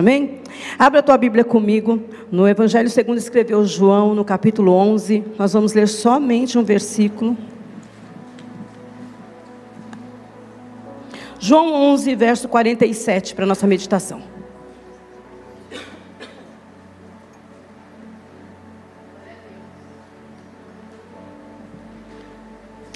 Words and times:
Amém? 0.00 0.40
Abra 0.78 1.00
a 1.00 1.02
tua 1.02 1.18
Bíblia 1.18 1.44
comigo 1.44 2.02
no 2.32 2.48
Evangelho 2.48 2.88
segundo 2.88 3.18
escreveu 3.18 3.66
João, 3.66 4.14
no 4.14 4.24
capítulo 4.24 4.72
11. 4.72 5.22
Nós 5.38 5.52
vamos 5.52 5.74
ler 5.74 5.86
somente 5.88 6.56
um 6.56 6.64
versículo. 6.64 7.36
João 11.38 11.74
11, 11.74 12.14
verso 12.14 12.48
47, 12.48 13.34
para 13.34 13.44
nossa 13.44 13.66
meditação. 13.66 14.22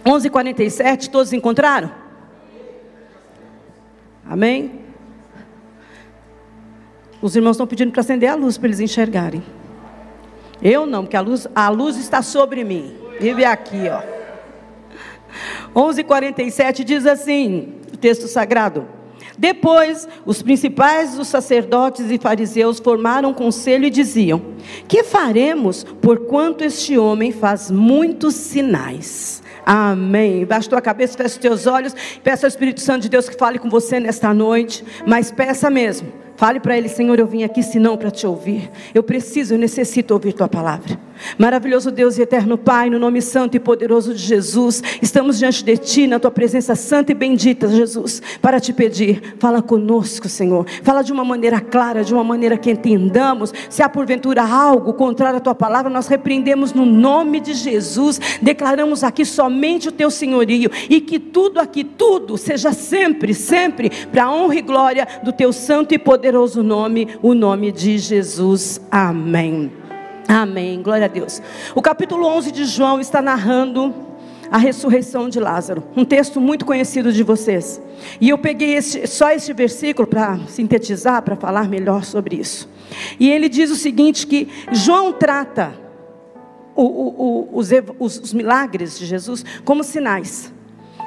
Onze 0.07 0.31
quarenta 0.31 0.63
e 0.63 0.71
todos 1.11 1.35
encontraram? 1.35 1.93
Amém? 4.25 4.84
Os 7.25 7.35
irmãos 7.35 7.53
estão 7.53 7.67
pedindo 7.67 7.91
para 7.91 8.03
acender 8.03 8.29
a 8.29 8.35
luz 8.35 8.59
para 8.59 8.69
eles 8.69 8.81
enxergarem. 8.81 9.43
Eu 10.61 10.85
não, 10.85 11.05
porque 11.05 11.17
a 11.17 11.23
luz, 11.23 11.49
a 11.55 11.71
luz 11.71 11.97
está 11.97 12.21
sobre 12.21 12.63
mim. 12.65 12.95
Vive 13.19 13.47
aqui, 13.47 13.85
ó. 13.89 14.03
11:47 15.75 16.85
diz 16.85 17.07
assim, 17.07 17.77
o 17.91 17.97
texto 17.97 18.29
sagrado: 18.29 18.87
Depois, 19.39 20.07
os 20.27 20.43
principais 20.43 21.15
dos 21.15 21.29
sacerdotes 21.29 22.11
e 22.11 22.19
fariseus 22.19 22.79
formaram 22.79 23.31
um 23.31 23.35
conselho 23.35 23.87
e 23.87 23.91
diziam: 23.91 24.43
Que 24.87 25.03
faremos 25.03 25.83
porquanto 25.83 26.63
este 26.63 26.99
homem 26.99 27.33
faz 27.33 27.71
muitos 27.71 28.35
sinais? 28.35 29.43
Amém. 29.65 30.45
Baixa 30.45 30.69
tua 30.69 30.83
cabeça, 30.83 31.17
fecha 31.17 31.37
os 31.37 31.39
teus 31.39 31.67
olhos, 31.67 31.97
peça 32.23 32.45
ao 32.45 32.49
Espírito 32.49 32.83
Santo 32.83 33.05
de 33.05 33.09
Deus 33.09 33.31
que 33.31 33.39
fale 33.39 33.59
com 33.59 33.71
você 33.71 33.99
nesta 33.99 34.35
noite, 34.35 34.85
mas 35.07 35.33
peça 35.33 35.71
mesmo 35.71 36.24
Fale 36.37 36.59
para 36.59 36.77
ele, 36.77 36.89
Senhor, 36.89 37.19
eu 37.19 37.27
vim 37.27 37.45
aqui 37.45 37.63
senão 37.63 37.97
para 37.97 38.11
te 38.11 38.27
ouvir. 38.27 38.71
Eu 38.93 39.03
preciso, 39.03 39.55
eu 39.55 39.59
necessito 39.59 40.13
ouvir 40.15 40.33
tua 40.33 40.49
palavra. 40.49 40.99
Maravilhoso 41.39 41.91
Deus 41.91 42.19
e 42.19 42.23
eterno 42.23 42.57
Pai, 42.57 42.91
no 42.91 42.99
nome 42.99 43.21
santo 43.23 43.57
e 43.57 43.61
poderoso 43.61 44.15
de 44.15 44.21
Jesus, 44.21 44.83
estamos 45.01 45.39
diante 45.39 45.65
de 45.65 45.77
ti, 45.77 46.07
na 46.07 46.19
tua 46.19 46.31
presença 46.31 46.75
santa 46.75 47.13
e 47.13 47.15
bendita, 47.15 47.69
Jesus, 47.69 48.23
para 48.41 48.61
te 48.61 48.73
pedir, 48.73 49.37
fala 49.39 49.63
conosco, 49.63 50.29
Senhor. 50.29 50.67
Fala 50.83 51.03
de 51.03 51.13
uma 51.13 51.25
maneira 51.25 51.61
clara, 51.61 52.05
de 52.05 52.13
uma 52.13 52.25
maneira 52.25 52.57
que 52.57 52.71
entendamos. 52.71 53.53
Se 53.69 53.83
há 53.83 53.89
porventura 53.89 54.43
algo 54.43 54.93
contrário 54.95 55.39
à 55.39 55.41
tua 55.41 55.55
palavra, 55.55 55.91
nós 55.91 56.07
repreendemos 56.07 56.73
no 56.73 56.85
nome 56.85 57.41
de 57.41 57.55
Jesus. 57.55 58.21
Declaramos 58.41 59.03
aqui 59.03 59.25
somente 59.25 59.89
o 59.89 59.93
teu 59.93 60.11
senhorio 60.11 60.71
e 60.89 61.01
que 61.01 61.19
tudo 61.19 61.59
aqui, 61.61 61.85
tudo 61.85 62.37
seja 62.37 62.73
sempre, 62.73 63.35
sempre 63.35 63.91
para 64.11 64.25
a 64.25 64.33
honra 64.33 64.57
e 64.57 64.63
glória 64.63 65.09
do 65.23 65.33
teu 65.33 65.53
santo 65.53 65.95
e 65.95 65.99
poderoso 65.99 66.63
nome, 66.63 67.09
o 67.23 67.35
nome 67.35 67.73
de 67.73 67.99
Jesus. 67.99 68.81
Amém. 68.91 69.84
Amém. 70.29 70.83
Glória 70.83 71.05
a 71.07 71.09
Deus. 71.09 71.43
O 71.75 71.83
capítulo 71.83 72.27
11 72.27 72.53
de 72.53 72.65
João 72.65 73.01
está 73.01 73.21
narrando 73.21 73.95
a 74.51 74.59
ressurreição 74.59 75.29
de 75.29 75.41
Lázaro, 75.41 75.83
um 75.97 76.05
texto 76.05 76.41
muito 76.41 76.65
conhecido 76.65 77.13
de 77.13 77.23
vocês. 77.23 77.81
E 78.21 78.29
eu 78.29 78.39
peguei 78.39 78.81
só 78.81 79.31
esse 79.31 79.53
versículo 79.53 80.07
para 80.07 80.39
sintetizar, 80.47 81.23
para 81.23 81.35
falar 81.35 81.69
melhor 81.69 82.05
sobre 82.05 82.37
isso. 82.37 82.69
E 83.19 83.31
ele 83.31 83.49
diz 83.49 83.71
o 83.71 83.77
seguinte: 83.77 84.27
que 84.27 84.49
João 84.71 85.13
trata 85.13 85.75
o, 86.77 86.83
o, 86.83 87.09
o, 87.09 87.59
os, 87.59 87.71
os, 87.99 88.19
os 88.19 88.33
milagres 88.33 88.99
de 88.99 89.07
Jesus 89.07 89.45
como 89.65 89.83
sinais. 89.83 90.53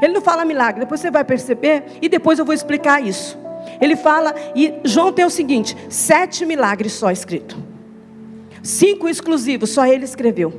Ele 0.01 0.13
não 0.13 0.21
fala 0.21 0.45
milagre, 0.45 0.81
depois 0.81 0.99
você 0.99 1.09
vai 1.09 1.23
perceber, 1.23 1.83
e 2.01 2.07
depois 2.07 2.37
eu 2.37 2.45
vou 2.45 2.53
explicar 2.53 3.01
isso. 3.01 3.37
Ele 3.81 3.95
fala, 3.95 4.33
e 4.55 4.73
João 4.83 5.11
tem 5.11 5.25
o 5.25 5.29
seguinte: 5.29 5.75
sete 5.89 6.45
milagres 6.45 6.93
só 6.93 7.11
escrito, 7.11 7.57
cinco 8.67 9.07
exclusivos, 9.07 9.69
só 9.69 9.85
ele 9.85 10.03
escreveu, 10.03 10.53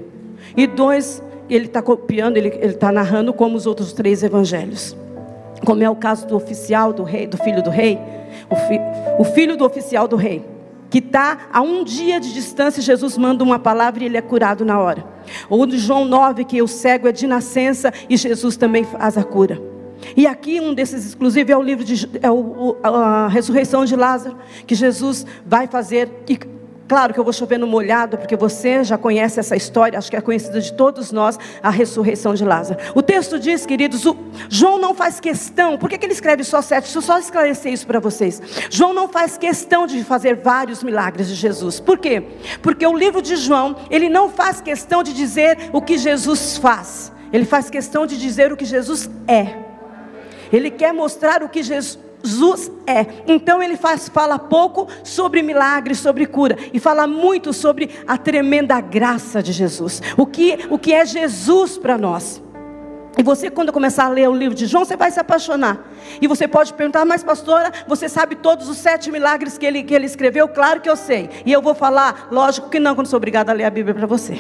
e 0.57 0.67
dois 0.67 1.23
ele 1.49 1.67
está 1.67 1.83
copiando, 1.83 2.37
ele 2.37 2.49
está 2.49 2.91
narrando 2.91 3.33
como 3.33 3.57
os 3.57 3.67
outros 3.67 3.93
três 3.93 4.23
evangelhos, 4.23 4.97
como 5.65 5.83
é 5.83 5.91
o 5.91 5.97
caso 5.97 6.27
do 6.27 6.35
oficial 6.35 6.93
do 6.93 7.03
rei, 7.03 7.27
do 7.27 7.37
filho 7.37 7.63
do 7.63 7.71
rei, 7.71 7.99
o, 8.49 8.57
fi, 8.57 8.81
o 9.19 9.25
filho 9.25 9.57
do 9.57 9.65
oficial 9.65 10.09
do 10.09 10.17
rei, 10.17 10.43
que 10.89 10.99
está 10.99 11.49
a 11.53 11.61
um 11.61 11.85
dia 11.85 12.19
de 12.19 12.33
distância, 12.33 12.83
Jesus 12.83 13.19
manda 13.19 13.45
uma 13.45 13.59
palavra 13.59 14.03
e 14.03 14.07
ele 14.07 14.17
é 14.17 14.23
curado 14.23 14.65
na 14.65 14.79
hora. 14.79 15.05
Ou 15.51 15.67
de 15.67 15.77
João 15.77 16.07
9, 16.07 16.45
que 16.45 16.63
o 16.63 16.69
cego 16.69 17.09
é 17.09 17.13
de 17.13 17.27
nascença 17.27 17.93
e 18.09 18.17
Jesus 18.17 18.57
também 18.57 18.85
faz 18.85 19.19
a 19.19 19.23
cura. 19.23 19.61
E 20.17 20.27
aqui 20.27 20.61
um 20.61 20.73
desses 20.73 21.05
exclusivos 21.05 21.51
é 21.51 21.57
o 21.57 21.63
livro 21.63 21.85
de 21.85 22.09
é 22.23 22.31
o, 22.31 22.77
a 22.83 23.29
ressurreição 23.29 23.85
de 23.85 23.95
Lázaro, 23.95 24.39
que 24.67 24.75
Jesus 24.75 25.27
vai 25.45 25.67
fazer. 25.67 26.09
E 26.27 26.39
claro 26.89 27.13
que 27.13 27.21
eu 27.21 27.25
vou 27.25 27.33
chover 27.33 27.59
no 27.59 27.67
molhado, 27.67 28.17
porque 28.17 28.35
você 28.35 28.83
já 28.83 28.97
conhece 28.97 29.39
essa 29.39 29.55
história, 29.55 29.99
acho 29.99 30.11
que 30.11 30.17
é 30.17 30.21
conhecida 30.21 30.61
de 30.61 30.73
todos 30.73 31.13
nós, 31.13 31.39
a 31.63 31.71
ressurreição 31.71 32.35
de 32.35 32.45
Lázaro. 32.45 32.81
O 32.95 33.03
texto 33.03 33.39
diz, 33.39 33.67
queridos, 33.67 34.03
João 34.49 34.79
não 34.79 34.95
faz 34.95 35.21
questão, 35.21 35.77
por 35.77 35.89
que, 35.91 35.99
que 35.99 36.07
ele 36.07 36.13
escreve 36.13 36.43
só 36.43 36.63
sete? 36.63 36.85
Deixa 36.85 36.99
eu 36.99 37.03
só 37.03 37.19
esclarecer 37.19 37.73
isso 37.73 37.87
para 37.87 38.01
vocês. 38.01 38.41
João 38.71 38.95
não 38.95 39.09
faz 39.09 39.37
questão 39.37 39.87
de 39.87 40.03
fazer 40.03 40.37
vários 40.37 40.83
milagres 40.83 41.29
de 41.29 41.35
Jesus. 41.35 41.79
Por 41.79 41.99
quê? 41.99 42.23
Porque 42.63 42.87
o 42.87 42.97
livro 42.97 43.21
de 43.21 43.37
João, 43.37 43.77
ele 43.91 44.09
não 44.09 44.31
faz 44.31 44.61
questão 44.61 45.03
de 45.03 45.13
dizer 45.13 45.71
o 45.73 45.83
que 45.83 45.99
Jesus 45.99 46.57
faz. 46.57 47.13
Ele 47.33 47.45
faz 47.45 47.69
questão 47.69 48.07
de 48.07 48.19
dizer 48.19 48.53
o 48.53 48.57
que 48.57 48.65
Jesus 48.65 49.11
é. 49.27 49.55
Ele 50.53 50.71
quer 50.71 50.93
mostrar 50.93 51.43
o 51.43 51.49
que 51.49 51.63
Jesus 51.63 51.99
é. 52.87 53.07
Então 53.27 53.63
ele 53.63 53.77
faz, 53.77 54.09
fala 54.09 54.39
pouco 54.39 54.89
sobre 55.05 55.43
milagres, 55.43 55.99
sobre 55.99 56.27
cura, 56.27 56.57
e 56.73 56.81
fala 56.81 57.07
muito 57.07 57.53
sobre 57.53 57.91
a 58.07 58.17
tremenda 58.17 58.81
graça 58.81 59.43
de 59.43 59.53
Jesus. 59.53 60.03
O 60.17 60.27
que, 60.27 60.59
o 60.71 60.79
que 60.79 60.93
é 60.93 61.05
Jesus 61.05 61.79
para 61.79 61.97
nós. 61.97 62.43
E 63.17 63.23
você, 63.23 63.51
quando 63.51 63.73
começar 63.73 64.05
a 64.05 64.09
ler 64.09 64.29
o 64.29 64.35
livro 64.35 64.55
de 64.55 64.65
João, 64.65 64.85
você 64.85 64.97
vai 64.97 65.11
se 65.11 65.19
apaixonar. 65.19 65.91
E 66.21 66.29
você 66.29 66.47
pode 66.47 66.73
perguntar, 66.73 67.05
mas 67.05 67.25
pastora, 67.25 67.73
você 67.87 68.09
sabe 68.09 68.37
todos 68.37 68.69
os 68.69 68.77
sete 68.77 69.11
milagres 69.11 69.59
que 69.59 69.67
ele, 69.67 69.83
que 69.83 69.93
ele 69.93 70.07
escreveu? 70.07 70.47
Claro 70.47 70.81
que 70.81 70.89
eu 70.89 70.95
sei. 70.95 71.29
E 71.45 71.53
eu 71.53 71.61
vou 71.61 71.75
falar, 71.75 72.29
lógico 72.31 72.71
que 72.71 72.79
não, 72.79 72.95
quando 72.95 73.09
sou 73.09 73.17
obrigada 73.17 73.51
a 73.51 73.55
ler 73.55 73.65
a 73.65 73.71
Bíblia 73.71 73.95
para 73.95 74.07
você. 74.07 74.39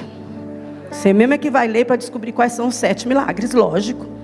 Você 0.93 1.12
mesmo 1.12 1.34
é 1.34 1.39
que 1.39 1.50
vai 1.50 1.66
ler 1.66 1.87
para 1.87 1.97
descobrir 1.97 2.31
quais 2.31 2.53
são 2.53 2.69
os 2.69 2.77
sete 2.77 3.09
milagres, 3.09 3.53
lógico. 3.53 4.17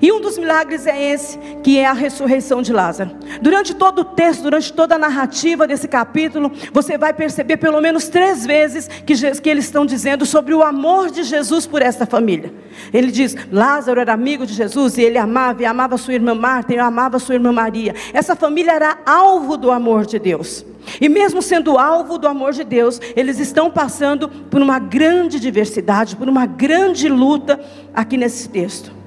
E 0.00 0.12
um 0.12 0.20
dos 0.20 0.38
milagres 0.38 0.86
é 0.86 1.12
esse, 1.12 1.38
que 1.62 1.78
é 1.78 1.86
a 1.86 1.92
ressurreição 1.92 2.62
de 2.62 2.72
Lázaro. 2.72 3.10
Durante 3.40 3.74
todo 3.74 4.00
o 4.00 4.04
texto, 4.04 4.42
durante 4.42 4.72
toda 4.72 4.94
a 4.94 4.98
narrativa 4.98 5.66
desse 5.66 5.88
capítulo, 5.88 6.52
você 6.72 6.98
vai 6.98 7.12
perceber 7.12 7.56
pelo 7.56 7.80
menos 7.80 8.08
três 8.08 8.44
vezes 8.44 8.88
que, 8.88 9.14
que 9.40 9.48
eles 9.48 9.64
estão 9.64 9.86
dizendo 9.86 10.26
sobre 10.26 10.54
o 10.54 10.62
amor 10.62 11.10
de 11.10 11.22
Jesus 11.22 11.66
por 11.66 11.82
esta 11.82 12.06
família. 12.06 12.52
Ele 12.92 13.10
diz: 13.10 13.36
Lázaro 13.50 14.00
era 14.00 14.12
amigo 14.12 14.46
de 14.46 14.54
Jesus 14.54 14.98
e 14.98 15.02
ele 15.02 15.18
amava, 15.18 15.62
e 15.62 15.66
amava 15.66 15.96
sua 15.96 16.14
irmã 16.14 16.34
Marta, 16.34 16.74
e 16.74 16.78
amava 16.78 17.18
sua 17.18 17.34
irmã 17.34 17.52
Maria. 17.52 17.94
Essa 18.12 18.36
família 18.36 18.72
era 18.72 18.98
alvo 19.06 19.56
do 19.56 19.70
amor 19.70 20.06
de 20.06 20.18
Deus. 20.18 20.64
E 21.00 21.08
mesmo 21.08 21.42
sendo 21.42 21.78
alvo 21.78 22.18
do 22.18 22.26
amor 22.26 22.52
de 22.52 22.64
Deus, 22.64 23.00
eles 23.14 23.38
estão 23.38 23.70
passando 23.70 24.28
por 24.28 24.60
uma 24.60 24.78
grande 24.78 25.38
diversidade, 25.38 26.16
por 26.16 26.28
uma 26.28 26.46
grande 26.46 27.08
luta 27.08 27.60
aqui 27.94 28.16
nesse 28.16 28.48
texto. 28.48 28.99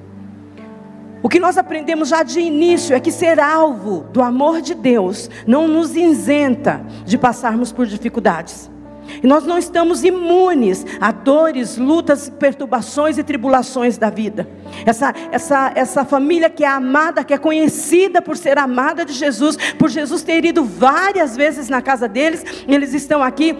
O 1.24 1.28
que 1.30 1.40
nós 1.40 1.56
aprendemos 1.56 2.10
já 2.10 2.22
de 2.22 2.38
início 2.38 2.94
é 2.94 3.00
que 3.00 3.10
ser 3.10 3.40
alvo 3.40 4.04
do 4.12 4.20
amor 4.20 4.60
de 4.60 4.74
Deus 4.74 5.30
não 5.46 5.66
nos 5.66 5.96
isenta 5.96 6.84
de 7.06 7.16
passarmos 7.16 7.72
por 7.72 7.86
dificuldades. 7.86 8.70
E 9.22 9.26
nós 9.26 9.46
não 9.46 9.56
estamos 9.56 10.04
imunes 10.04 10.84
a 11.00 11.10
dores, 11.12 11.78
lutas, 11.78 12.28
perturbações 12.28 13.16
e 13.16 13.22
tribulações 13.22 13.96
da 13.96 14.10
vida. 14.10 14.46
Essa, 14.84 15.14
essa, 15.32 15.72
essa 15.74 16.04
família 16.04 16.50
que 16.50 16.62
é 16.62 16.68
amada, 16.68 17.24
que 17.24 17.32
é 17.32 17.38
conhecida 17.38 18.20
por 18.20 18.36
ser 18.36 18.58
amada 18.58 19.02
de 19.02 19.14
Jesus, 19.14 19.56
por 19.78 19.88
Jesus 19.88 20.22
ter 20.22 20.44
ido 20.44 20.62
várias 20.62 21.34
vezes 21.34 21.70
na 21.70 21.80
casa 21.80 22.06
deles, 22.06 22.44
eles 22.68 22.92
estão 22.92 23.22
aqui 23.22 23.56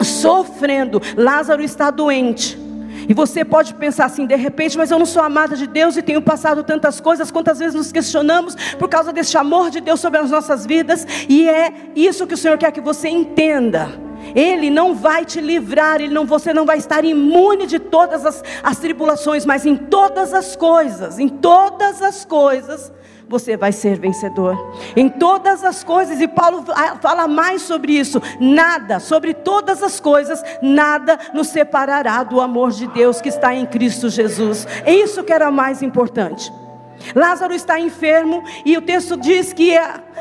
sofrendo. 0.00 1.02
Lázaro 1.18 1.62
está 1.62 1.90
doente. 1.90 2.63
E 3.08 3.14
você 3.14 3.44
pode 3.44 3.74
pensar 3.74 4.06
assim, 4.06 4.26
de 4.26 4.36
repente, 4.36 4.76
mas 4.76 4.90
eu 4.90 4.98
não 4.98 5.06
sou 5.06 5.22
amada 5.22 5.56
de 5.56 5.66
Deus 5.66 5.96
e 5.96 6.02
tenho 6.02 6.22
passado 6.22 6.62
tantas 6.62 7.00
coisas, 7.00 7.30
quantas 7.30 7.58
vezes 7.58 7.74
nos 7.74 7.92
questionamos 7.92 8.54
por 8.78 8.88
causa 8.88 9.12
desse 9.12 9.36
amor 9.36 9.70
de 9.70 9.80
Deus 9.80 10.00
sobre 10.00 10.20
as 10.20 10.30
nossas 10.30 10.66
vidas, 10.66 11.06
e 11.28 11.48
é 11.48 11.72
isso 11.94 12.26
que 12.26 12.34
o 12.34 12.38
Senhor 12.38 12.58
quer 12.58 12.72
que 12.72 12.80
você 12.80 13.08
entenda. 13.08 13.88
Ele 14.34 14.70
não 14.70 14.94
vai 14.94 15.24
te 15.24 15.40
livrar, 15.40 16.00
ele 16.00 16.12
não, 16.12 16.24
você 16.24 16.54
não 16.54 16.64
vai 16.64 16.78
estar 16.78 17.04
imune 17.04 17.66
de 17.66 17.78
todas 17.78 18.24
as, 18.24 18.42
as 18.62 18.78
tribulações, 18.78 19.44
mas 19.44 19.66
em 19.66 19.76
todas 19.76 20.32
as 20.32 20.56
coisas, 20.56 21.18
em 21.18 21.28
todas 21.28 22.00
as 22.00 22.24
coisas, 22.24 22.92
você 23.28 23.56
vai 23.56 23.72
ser 23.72 23.98
vencedor. 23.98 24.56
Em 24.96 25.08
todas 25.08 25.64
as 25.64 25.82
coisas, 25.82 26.20
e 26.20 26.28
Paulo 26.28 26.64
fala 27.00 27.26
mais 27.26 27.62
sobre 27.62 27.92
isso: 27.92 28.20
nada, 28.40 29.00
sobre 29.00 29.34
todas 29.34 29.82
as 29.82 30.00
coisas, 30.00 30.42
nada 30.62 31.18
nos 31.32 31.48
separará 31.48 32.22
do 32.22 32.40
amor 32.40 32.70
de 32.70 32.86
Deus 32.86 33.20
que 33.20 33.28
está 33.28 33.54
em 33.54 33.66
Cristo 33.66 34.08
Jesus. 34.08 34.66
É 34.84 34.94
isso 34.94 35.24
que 35.24 35.32
era 35.32 35.50
mais 35.50 35.82
importante. 35.82 36.52
Lázaro 37.14 37.52
está 37.52 37.78
enfermo 37.78 38.42
e 38.64 38.76
o 38.76 38.82
texto 38.82 39.16
diz 39.16 39.52
que 39.52 39.76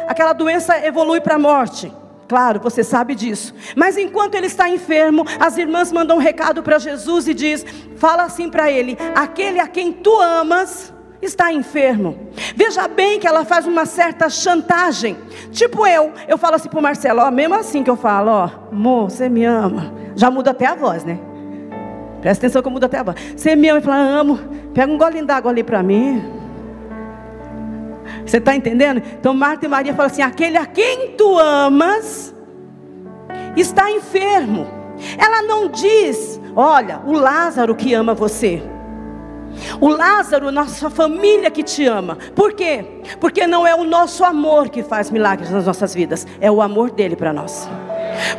aquela 0.07 0.33
doença 0.33 0.77
evolui 0.85 1.21
para 1.21 1.35
a 1.35 1.39
morte. 1.39 1.93
Claro, 2.27 2.59
você 2.59 2.83
sabe 2.83 3.13
disso. 3.15 3.53
Mas 3.75 3.97
enquanto 3.97 4.35
ele 4.35 4.47
está 4.47 4.67
enfermo, 4.69 5.25
as 5.39 5.57
irmãs 5.57 5.91
mandam 5.91 6.17
um 6.17 6.19
recado 6.19 6.63
para 6.63 6.79
Jesus 6.79 7.27
e 7.27 7.33
diz: 7.33 7.65
"Fala 7.97 8.23
assim 8.23 8.49
para 8.49 8.71
ele: 8.71 8.97
aquele 9.13 9.59
a 9.59 9.67
quem 9.67 9.91
tu 9.91 10.19
amas 10.19 10.93
está 11.25 11.51
enfermo". 11.51 12.17
Veja 12.55 12.87
bem 12.87 13.19
que 13.19 13.27
ela 13.27 13.45
faz 13.45 13.65
uma 13.65 13.85
certa 13.85 14.29
chantagem. 14.29 15.17
Tipo 15.51 15.85
eu, 15.85 16.11
eu 16.27 16.37
falo 16.37 16.55
assim 16.55 16.69
para 16.69 16.79
o 16.79 16.83
Marcelo, 16.83 17.21
ó, 17.21 17.31
mesmo 17.31 17.55
assim 17.55 17.83
que 17.83 17.89
eu 17.89 17.95
falo, 17.95 18.31
ó, 18.31 18.49
amor, 18.71 19.09
você 19.09 19.29
me 19.29 19.43
ama. 19.43 19.93
Já 20.15 20.29
muda 20.29 20.51
até 20.51 20.65
a 20.65 20.75
voz, 20.75 21.03
né? 21.03 21.19
Presta 22.21 22.45
atenção 22.45 22.61
que 22.61 22.67
eu 22.67 22.71
mudo 22.71 22.85
até 22.85 22.99
a 22.99 23.03
voz. 23.03 23.17
Você 23.35 23.55
me 23.55 23.67
ama 23.67 23.79
e 23.79 23.83
fala, 23.83 23.97
amo. 23.97 24.39
Pega 24.73 24.91
um 24.91 24.97
golinho 24.97 25.25
d'água 25.25 25.51
ali 25.51 25.63
para 25.63 25.83
mim. 25.83 26.23
Você 28.25 28.37
está 28.37 28.55
entendendo? 28.55 29.01
Então 29.19 29.33
Marta 29.33 29.65
e 29.65 29.69
Maria 29.69 29.93
falam 29.93 30.11
assim: 30.11 30.21
aquele 30.21 30.57
a 30.57 30.65
quem 30.65 31.11
tu 31.17 31.37
amas 31.37 32.33
está 33.55 33.91
enfermo. 33.91 34.67
Ela 35.17 35.41
não 35.41 35.67
diz, 35.67 36.39
olha, 36.55 37.01
o 37.05 37.13
Lázaro 37.13 37.75
que 37.75 37.93
ama 37.93 38.13
você. 38.13 38.61
O 39.79 39.87
Lázaro, 39.87 40.51
nossa 40.51 40.89
família 40.89 41.51
que 41.51 41.63
te 41.63 41.85
ama. 41.85 42.17
Por 42.35 42.53
quê? 42.53 42.85
Porque 43.19 43.45
não 43.47 43.65
é 43.65 43.75
o 43.75 43.83
nosso 43.83 44.23
amor 44.23 44.69
que 44.69 44.83
faz 44.83 45.11
milagres 45.11 45.49
nas 45.49 45.65
nossas 45.65 45.93
vidas, 45.93 46.25
é 46.39 46.51
o 46.51 46.61
amor 46.61 46.91
dele 46.91 47.15
para 47.15 47.33
nós. 47.33 47.67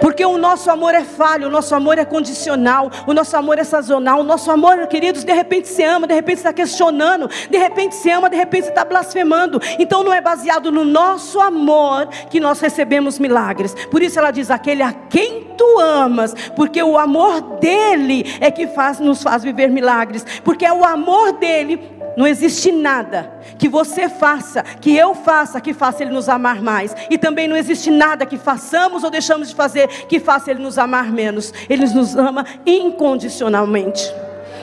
Porque 0.00 0.24
o 0.24 0.38
nosso 0.38 0.70
amor 0.70 0.94
é 0.94 1.04
falho, 1.04 1.48
o 1.48 1.50
nosso 1.50 1.74
amor 1.74 1.98
é 1.98 2.04
condicional, 2.04 2.90
o 3.06 3.12
nosso 3.12 3.36
amor 3.36 3.58
é 3.58 3.64
sazonal, 3.64 4.20
o 4.20 4.24
nosso 4.24 4.50
amor, 4.50 4.86
queridos, 4.86 5.24
de 5.24 5.32
repente 5.32 5.68
se 5.68 5.82
ama, 5.82 6.06
de 6.06 6.14
repente 6.14 6.38
está 6.38 6.52
questionando, 6.52 7.28
de 7.50 7.58
repente 7.58 7.94
se 7.94 8.10
ama, 8.10 8.28
de 8.28 8.36
repente 8.36 8.68
está 8.68 8.84
blasfemando. 8.84 9.60
Então 9.78 10.02
não 10.02 10.12
é 10.12 10.20
baseado 10.20 10.70
no 10.70 10.84
nosso 10.84 11.40
amor 11.40 12.08
que 12.30 12.40
nós 12.40 12.60
recebemos 12.60 13.18
milagres. 13.18 13.74
Por 13.90 14.02
isso 14.02 14.18
ela 14.18 14.30
diz: 14.30 14.50
aquele 14.50 14.82
a 14.82 14.92
quem 14.92 15.54
tu 15.56 15.78
amas, 15.78 16.34
porque 16.56 16.82
o 16.82 16.98
amor 16.98 17.40
dele 17.58 18.36
é 18.40 18.50
que 18.50 18.66
faz, 18.66 18.98
nos 18.98 19.22
faz 19.22 19.42
viver 19.42 19.70
milagres, 19.70 20.24
porque 20.44 20.64
é 20.64 20.72
o 20.72 20.84
amor 20.84 21.32
dele 21.32 21.93
não 22.16 22.26
existe 22.26 22.70
nada 22.70 23.32
que 23.58 23.68
você 23.68 24.08
faça, 24.08 24.62
que 24.62 24.96
eu 24.96 25.14
faça, 25.14 25.60
que 25.60 25.74
faça 25.74 26.02
Ele 26.02 26.12
nos 26.12 26.28
amar 26.28 26.62
mais. 26.62 26.94
E 27.10 27.18
também 27.18 27.48
não 27.48 27.56
existe 27.56 27.90
nada 27.90 28.24
que 28.26 28.36
façamos 28.36 29.02
ou 29.02 29.10
deixamos 29.10 29.48
de 29.48 29.54
fazer 29.54 29.88
que 30.06 30.20
faça 30.20 30.50
Ele 30.50 30.62
nos 30.62 30.78
amar 30.78 31.10
menos. 31.10 31.52
Ele 31.68 31.86
nos 31.86 32.16
ama 32.16 32.44
incondicionalmente. 32.64 34.12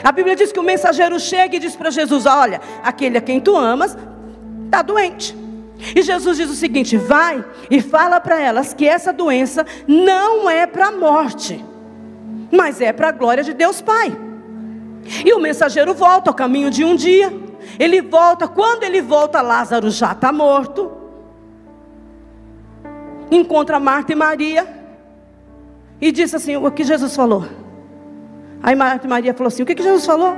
A 0.03 0.11
Bíblia 0.11 0.35
diz 0.35 0.51
que 0.51 0.59
o 0.59 0.63
mensageiro 0.63 1.19
chega 1.19 1.55
e 1.55 1.59
diz 1.59 1.75
para 1.75 1.91
Jesus: 1.91 2.25
Olha, 2.25 2.61
aquele 2.83 3.17
a 3.17 3.21
quem 3.21 3.39
tu 3.39 3.55
amas 3.55 3.97
está 4.65 4.81
doente. 4.81 5.35
E 5.95 6.01
Jesus 6.01 6.37
diz 6.37 6.49
o 6.49 6.55
seguinte: 6.55 6.97
Vai 6.97 7.43
e 7.69 7.81
fala 7.81 8.19
para 8.19 8.39
elas 8.39 8.73
que 8.73 8.87
essa 8.87 9.11
doença 9.11 9.65
não 9.87 10.49
é 10.49 10.65
para 10.65 10.87
a 10.87 10.91
morte, 10.91 11.63
mas 12.51 12.81
é 12.81 12.93
para 12.93 13.09
a 13.09 13.11
glória 13.11 13.43
de 13.43 13.53
Deus 13.53 13.81
Pai. 13.81 14.30
E 15.25 15.33
o 15.33 15.39
mensageiro 15.39 15.93
volta 15.93 16.29
ao 16.29 16.33
caminho 16.33 16.69
de 16.69 16.83
um 16.83 16.95
dia. 16.95 17.33
Ele 17.79 18.01
volta, 18.01 18.47
quando 18.47 18.83
ele 18.83 19.01
volta, 19.01 19.41
Lázaro 19.41 19.89
já 19.89 20.11
está 20.11 20.31
morto. 20.31 20.91
Encontra 23.29 23.79
Marta 23.79 24.11
e 24.11 24.15
Maria. 24.15 24.67
E 25.99 26.11
disse 26.11 26.35
assim: 26.35 26.57
O 26.57 26.71
que 26.71 26.83
Jesus 26.83 27.15
falou? 27.15 27.45
Aí 28.61 28.75
Marta 28.75 29.05
e 29.05 29.09
Maria 29.09 29.33
falou 29.33 29.47
assim: 29.47 29.63
O 29.63 29.65
que, 29.65 29.75
que 29.75 29.83
Jesus 29.83 30.05
falou? 30.05 30.35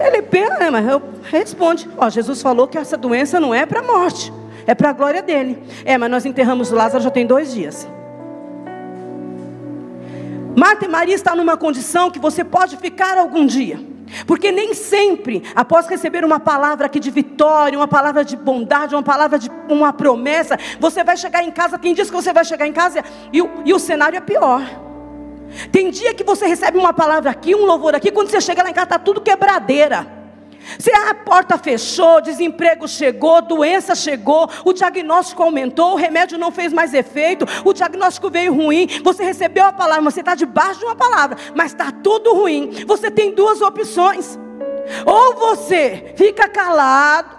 Ele 0.00 0.22
pensa, 0.22 0.58
né, 0.58 0.70
mas 0.70 0.86
eu 0.86 1.02
responde: 1.22 1.88
Ó, 1.96 2.08
Jesus 2.08 2.40
falou 2.40 2.66
que 2.66 2.78
essa 2.78 2.96
doença 2.96 3.40
não 3.40 3.54
é 3.54 3.66
para 3.66 3.80
a 3.80 3.82
morte, 3.82 4.32
é 4.66 4.74
para 4.74 4.90
a 4.90 4.92
glória 4.92 5.22
dele. 5.22 5.62
É, 5.84 5.98
mas 5.98 6.10
nós 6.10 6.24
enterramos 6.24 6.70
Lázaro 6.70 7.02
já 7.02 7.10
tem 7.10 7.26
dois 7.26 7.52
dias. 7.52 7.88
Marta 10.58 10.86
e 10.86 10.88
Maria 10.88 11.14
estão 11.14 11.36
numa 11.36 11.56
condição 11.56 12.10
que 12.10 12.18
você 12.18 12.42
pode 12.42 12.76
ficar 12.78 13.16
algum 13.16 13.46
dia. 13.46 13.78
Porque 14.26 14.50
nem 14.50 14.74
sempre, 14.74 15.44
após 15.54 15.86
receber 15.86 16.24
uma 16.24 16.40
palavra 16.40 16.86
aqui 16.86 16.98
de 16.98 17.12
vitória, 17.12 17.78
uma 17.78 17.86
palavra 17.86 18.24
de 18.24 18.36
bondade, 18.36 18.92
uma 18.92 19.02
palavra 19.04 19.38
de 19.38 19.48
uma 19.68 19.92
promessa, 19.92 20.58
você 20.80 21.04
vai 21.04 21.16
chegar 21.16 21.44
em 21.44 21.52
casa. 21.52 21.78
Tem 21.78 21.94
dias 21.94 22.10
que 22.10 22.16
você 22.16 22.32
vai 22.32 22.44
chegar 22.44 22.66
em 22.66 22.72
casa 22.72 23.04
e 23.32 23.38
e 23.64 23.72
o 23.72 23.78
cenário 23.78 24.16
é 24.16 24.20
pior. 24.20 24.62
Tem 25.70 25.90
dia 25.90 26.12
que 26.12 26.24
você 26.24 26.48
recebe 26.48 26.76
uma 26.76 26.92
palavra 26.92 27.30
aqui, 27.30 27.54
um 27.54 27.64
louvor 27.64 27.94
aqui, 27.94 28.10
quando 28.10 28.28
você 28.28 28.40
chega 28.40 28.60
lá 28.64 28.68
em 28.68 28.74
casa 28.74 28.86
está 28.86 28.98
tudo 28.98 29.20
quebradeira. 29.20 30.17
Se 30.78 30.90
a 30.92 31.14
porta 31.14 31.56
fechou, 31.56 32.20
desemprego 32.20 32.86
chegou, 32.88 33.40
doença 33.40 33.94
chegou, 33.94 34.48
o 34.64 34.72
diagnóstico 34.72 35.42
aumentou, 35.42 35.92
o 35.92 35.96
remédio 35.96 36.38
não 36.38 36.50
fez 36.50 36.72
mais 36.72 36.92
efeito, 36.92 37.46
o 37.64 37.72
diagnóstico 37.72 38.30
veio 38.30 38.52
ruim, 38.54 38.88
você 39.02 39.24
recebeu 39.24 39.64
a 39.64 39.72
palavra, 39.72 40.02
você 40.10 40.20
está 40.20 40.34
debaixo 40.34 40.80
de 40.80 40.84
uma 40.84 40.96
palavra, 40.96 41.38
mas 41.54 41.72
está 41.72 41.90
tudo 41.90 42.34
ruim. 42.34 42.84
Você 42.86 43.10
tem 43.10 43.34
duas 43.34 43.60
opções: 43.60 44.38
ou 45.06 45.34
você 45.34 46.12
fica 46.16 46.48
calado, 46.48 47.36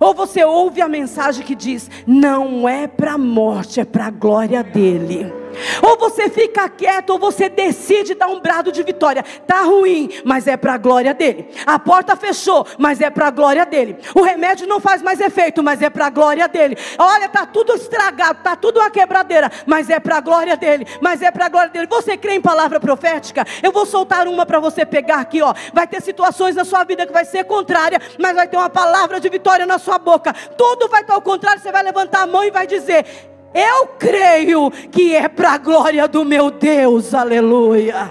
ou 0.00 0.12
você 0.12 0.44
ouve 0.44 0.80
a 0.80 0.88
mensagem 0.88 1.44
que 1.44 1.54
diz: 1.54 1.90
não 2.06 2.68
é 2.68 2.86
para 2.86 3.12
a 3.12 3.18
morte, 3.18 3.80
é 3.80 3.84
para 3.84 4.06
a 4.06 4.10
glória 4.10 4.62
dele. 4.62 5.43
Ou 5.82 5.98
você 5.98 6.28
fica 6.28 6.68
quieto, 6.68 7.10
ou 7.10 7.18
você 7.18 7.48
decide 7.48 8.14
dar 8.14 8.28
um 8.28 8.40
brado 8.40 8.72
de 8.72 8.82
vitória. 8.82 9.24
Tá 9.46 9.62
ruim, 9.62 10.10
mas 10.24 10.46
é 10.46 10.56
para 10.56 10.74
a 10.74 10.78
glória 10.78 11.14
dele. 11.14 11.48
A 11.66 11.78
porta 11.78 12.16
fechou, 12.16 12.66
mas 12.78 13.00
é 13.00 13.10
para 13.10 13.28
a 13.28 13.30
glória 13.30 13.64
dele. 13.64 13.96
O 14.14 14.22
remédio 14.22 14.66
não 14.66 14.80
faz 14.80 15.02
mais 15.02 15.20
efeito, 15.20 15.62
mas 15.62 15.82
é 15.82 15.90
para 15.90 16.06
a 16.06 16.10
glória 16.10 16.48
dele. 16.48 16.76
Olha, 16.98 17.28
tá 17.28 17.46
tudo 17.46 17.74
estragado, 17.74 18.40
tá 18.42 18.56
tudo 18.56 18.80
uma 18.80 18.90
quebradeira, 18.90 19.50
mas 19.66 19.90
é 19.90 19.98
para 19.98 20.16
a 20.16 20.20
glória 20.20 20.56
dele. 20.56 20.86
Mas 21.00 21.22
é 21.22 21.30
para 21.30 21.46
a 21.46 21.48
glória 21.48 21.70
dele. 21.70 21.86
Você 21.86 22.16
crê 22.16 22.34
em 22.34 22.40
palavra 22.40 22.80
profética? 22.80 23.44
Eu 23.62 23.72
vou 23.72 23.86
soltar 23.86 24.26
uma 24.28 24.46
para 24.46 24.60
você 24.60 24.84
pegar 24.84 25.20
aqui, 25.20 25.42
ó. 25.42 25.54
Vai 25.72 25.86
ter 25.86 26.02
situações 26.02 26.54
na 26.54 26.64
sua 26.64 26.84
vida 26.84 27.06
que 27.06 27.12
vai 27.12 27.24
ser 27.24 27.44
contrária, 27.44 28.00
mas 28.18 28.34
vai 28.34 28.48
ter 28.48 28.56
uma 28.56 28.70
palavra 28.70 29.20
de 29.20 29.28
vitória 29.28 29.66
na 29.66 29.78
sua 29.78 29.98
boca. 29.98 30.32
Tudo 30.56 30.88
vai 30.88 31.02
estar 31.02 31.14
ao 31.14 31.22
contrário, 31.22 31.60
você 31.60 31.72
vai 31.72 31.82
levantar 31.82 32.22
a 32.22 32.26
mão 32.26 32.44
e 32.44 32.50
vai 32.50 32.66
dizer: 32.66 33.33
eu 33.54 33.86
creio 33.98 34.70
que 34.90 35.14
é 35.14 35.28
para 35.28 35.52
a 35.52 35.58
glória 35.58 36.08
do 36.08 36.24
meu 36.24 36.50
Deus, 36.50 37.14
aleluia, 37.14 38.10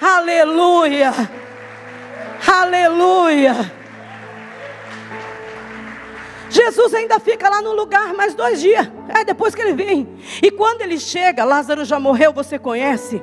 aleluia, 0.00 1.12
aleluia. 2.50 3.72
Jesus 6.48 6.92
ainda 6.94 7.18
fica 7.18 7.48
lá 7.48 7.62
no 7.62 7.72
lugar 7.72 8.14
mais 8.14 8.34
dois 8.34 8.60
dias, 8.60 8.90
é 9.08 9.24
depois 9.24 9.54
que 9.54 9.60
ele 9.62 9.72
vem. 9.72 10.08
E 10.42 10.50
quando 10.50 10.82
ele 10.82 10.98
chega, 10.98 11.44
Lázaro 11.44 11.84
já 11.84 11.98
morreu, 12.00 12.32
você 12.32 12.58
conhece. 12.58 13.22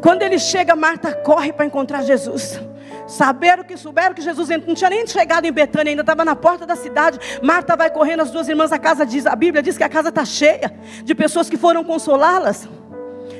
Quando 0.00 0.22
ele 0.22 0.38
chega, 0.38 0.76
Marta 0.76 1.12
corre 1.12 1.52
para 1.52 1.66
encontrar 1.66 2.02
Jesus. 2.02 2.60
Saberam 3.08 3.64
que 3.64 3.74
souberam 3.78 4.14
que 4.14 4.20
Jesus 4.20 4.50
não 4.50 4.74
tinha 4.74 4.90
nem 4.90 5.06
chegado 5.06 5.46
em 5.46 5.50
Betânia, 5.50 5.90
ainda 5.92 6.02
estava 6.02 6.26
na 6.26 6.36
porta 6.36 6.66
da 6.66 6.76
cidade. 6.76 7.18
Marta 7.42 7.74
vai 7.74 7.90
correndo, 7.90 8.20
as 8.20 8.30
duas 8.30 8.46
irmãs, 8.46 8.70
a 8.70 8.78
casa 8.78 9.06
diz, 9.06 9.24
a 9.24 9.34
Bíblia 9.34 9.62
diz 9.62 9.78
que 9.78 9.82
a 9.82 9.88
casa 9.88 10.10
está 10.10 10.26
cheia 10.26 10.70
de 11.02 11.14
pessoas 11.14 11.48
que 11.48 11.56
foram 11.56 11.82
consolá-las. 11.82 12.68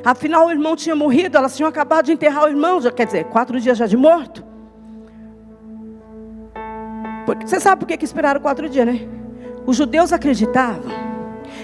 Afinal, 0.02 0.46
o 0.46 0.50
irmão 0.50 0.74
tinha 0.74 0.96
morrido, 0.96 1.36
elas 1.36 1.54
tinham 1.54 1.68
acabado 1.68 2.06
de 2.06 2.12
enterrar 2.12 2.44
o 2.44 2.48
irmão, 2.48 2.80
já, 2.80 2.90
quer 2.90 3.04
dizer, 3.04 3.24
quatro 3.24 3.60
dias 3.60 3.76
já 3.76 3.86
de 3.86 3.96
morto. 3.96 4.42
Porque, 7.26 7.46
você 7.46 7.60
sabe 7.60 7.80
por 7.80 7.86
que, 7.86 7.98
que 7.98 8.06
esperaram 8.06 8.40
quatro 8.40 8.70
dias, 8.70 8.86
né? 8.86 9.06
Os 9.66 9.76
judeus 9.76 10.14
acreditavam 10.14 10.90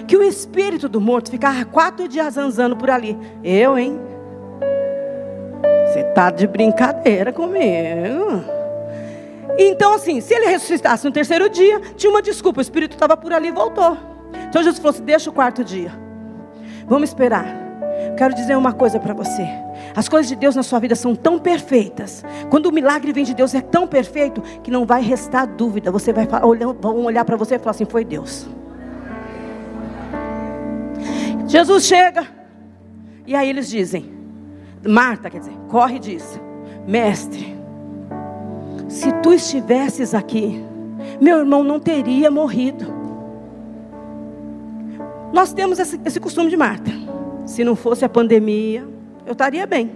que 0.07 0.15
o 0.15 0.21
espírito 0.21 0.87
do 0.87 1.01
morto 1.01 1.31
ficava 1.31 1.65
quatro 1.65 2.07
dias 2.07 2.35
zanzando 2.35 2.77
por 2.77 2.91
ali. 2.91 3.17
Eu, 3.43 3.79
hein? 3.79 3.99
Está 6.15 6.31
de 6.31 6.47
brincadeira 6.47 7.33
comigo. 7.33 8.41
Então, 9.59 9.95
assim, 9.95 10.21
se 10.21 10.33
ele 10.33 10.45
ressuscitasse 10.45 11.03
no 11.03 11.11
terceiro 11.11 11.49
dia, 11.49 11.81
tinha 11.97 12.09
uma 12.09 12.21
desculpa, 12.21 12.59
o 12.59 12.61
Espírito 12.61 12.93
estava 12.93 13.17
por 13.17 13.33
ali 13.33 13.49
e 13.49 13.51
voltou. 13.51 13.97
Então 14.47 14.63
Jesus 14.63 14.77
falou 14.77 14.91
assim: 14.91 15.03
deixa 15.03 15.29
o 15.29 15.33
quarto 15.33 15.61
dia. 15.61 15.91
Vamos 16.87 17.09
esperar. 17.09 17.45
Quero 18.17 18.33
dizer 18.33 18.55
uma 18.55 18.71
coisa 18.71 18.97
para 18.97 19.13
você. 19.13 19.45
As 19.93 20.07
coisas 20.07 20.29
de 20.29 20.37
Deus 20.37 20.55
na 20.55 20.63
sua 20.63 20.79
vida 20.79 20.95
são 20.95 21.13
tão 21.13 21.37
perfeitas. 21.37 22.23
Quando 22.49 22.67
o 22.67 22.71
milagre 22.71 23.11
vem 23.11 23.25
de 23.25 23.33
Deus 23.33 23.53
é 23.53 23.59
tão 23.59 23.85
perfeito 23.85 24.41
que 24.63 24.71
não 24.71 24.85
vai 24.85 25.01
restar 25.01 25.45
dúvida. 25.45 25.91
Você 25.91 26.13
vai 26.13 26.25
olhar, 26.43 26.71
vão 26.79 27.03
olhar 27.03 27.25
para 27.25 27.35
você 27.35 27.55
e 27.55 27.59
falar 27.59 27.71
assim: 27.71 27.83
foi 27.83 28.05
Deus. 28.05 28.47
Jesus 31.45 31.83
chega. 31.83 32.25
E 33.27 33.35
aí 33.35 33.49
eles 33.49 33.67
dizem: 33.67 34.14
Marta, 34.87 35.29
quer 35.29 35.39
dizer, 35.39 35.53
corre 35.69 35.95
e 35.95 35.99
diz: 35.99 36.39
Mestre, 36.87 37.55
se 38.87 39.11
tu 39.21 39.33
estivesses 39.33 40.13
aqui, 40.13 40.63
meu 41.19 41.39
irmão 41.39 41.63
não 41.63 41.79
teria 41.79 42.29
morrido. 42.29 42.93
Nós 45.33 45.51
temos 45.51 45.79
esse, 45.79 45.99
esse 46.05 46.19
costume 46.19 46.49
de 46.49 46.57
Marta. 46.57 46.91
Se 47.45 47.63
não 47.63 47.75
fosse 47.75 48.05
a 48.05 48.09
pandemia, 48.09 48.87
eu 49.25 49.33
estaria 49.33 49.67
bem. 49.67 49.91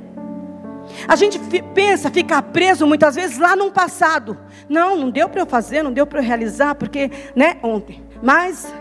A 1.07 1.15
gente 1.15 1.39
pensa 1.73 2.09
ficar 2.09 2.41
preso 2.41 2.85
muitas 2.85 3.15
vezes 3.15 3.37
lá 3.37 3.55
no 3.55 3.71
passado. 3.71 4.37
Não, 4.67 4.97
não 4.97 5.09
deu 5.09 5.29
para 5.29 5.41
eu 5.41 5.45
fazer, 5.45 5.83
não 5.83 5.93
deu 5.93 6.05
para 6.05 6.19
eu 6.19 6.23
realizar, 6.23 6.75
porque, 6.75 7.11
né, 7.35 7.57
ontem. 7.63 8.03
Mas 8.21 8.71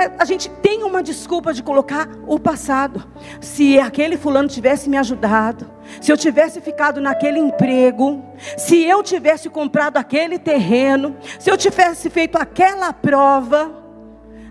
é, 0.00 0.12
a 0.18 0.24
gente 0.24 0.48
tem 0.48 0.82
uma 0.82 1.02
desculpa 1.02 1.52
de 1.52 1.62
colocar 1.62 2.08
o 2.26 2.38
passado. 2.38 3.06
Se 3.40 3.78
aquele 3.78 4.16
fulano 4.16 4.48
tivesse 4.48 4.88
me 4.88 4.96
ajudado, 4.96 5.70
se 6.00 6.10
eu 6.10 6.16
tivesse 6.16 6.60
ficado 6.60 7.00
naquele 7.00 7.38
emprego, 7.38 8.24
se 8.56 8.82
eu 8.82 9.02
tivesse 9.02 9.50
comprado 9.50 9.98
aquele 9.98 10.38
terreno, 10.38 11.16
se 11.38 11.50
eu 11.50 11.56
tivesse 11.56 12.08
feito 12.08 12.36
aquela 12.36 12.92
prova, 12.92 13.70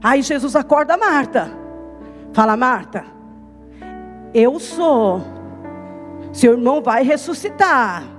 aí 0.04 0.22
Jesus 0.22 0.56
acorda 0.56 0.96
Marta. 0.96 1.52
Fala, 2.32 2.56
Marta, 2.56 3.04
eu 4.34 4.60
sou. 4.60 5.22
Seu 6.32 6.52
irmão 6.52 6.82
vai 6.82 7.04
ressuscitar. 7.04 8.19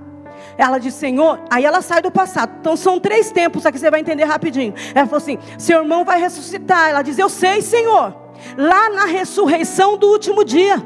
Ela 0.57 0.77
diz, 0.77 0.93
Senhor, 0.93 1.39
aí 1.49 1.65
ela 1.65 1.81
sai 1.81 2.01
do 2.01 2.11
passado. 2.11 2.51
Então 2.59 2.75
são 2.75 2.99
três 2.99 3.31
tempos 3.31 3.65
aqui, 3.65 3.79
você 3.79 3.89
vai 3.89 3.99
entender 3.99 4.23
rapidinho. 4.23 4.73
Ela 4.93 5.05
falou 5.05 5.17
assim: 5.17 5.37
Seu 5.57 5.79
irmão 5.79 6.03
vai 6.03 6.19
ressuscitar. 6.19 6.89
Ela 6.89 7.01
diz, 7.01 7.17
Eu 7.17 7.29
sei, 7.29 7.61
Senhor. 7.61 8.15
Lá 8.57 8.89
na 8.89 9.05
ressurreição 9.05 9.97
do 9.97 10.07
último 10.07 10.43
dia. 10.43 10.83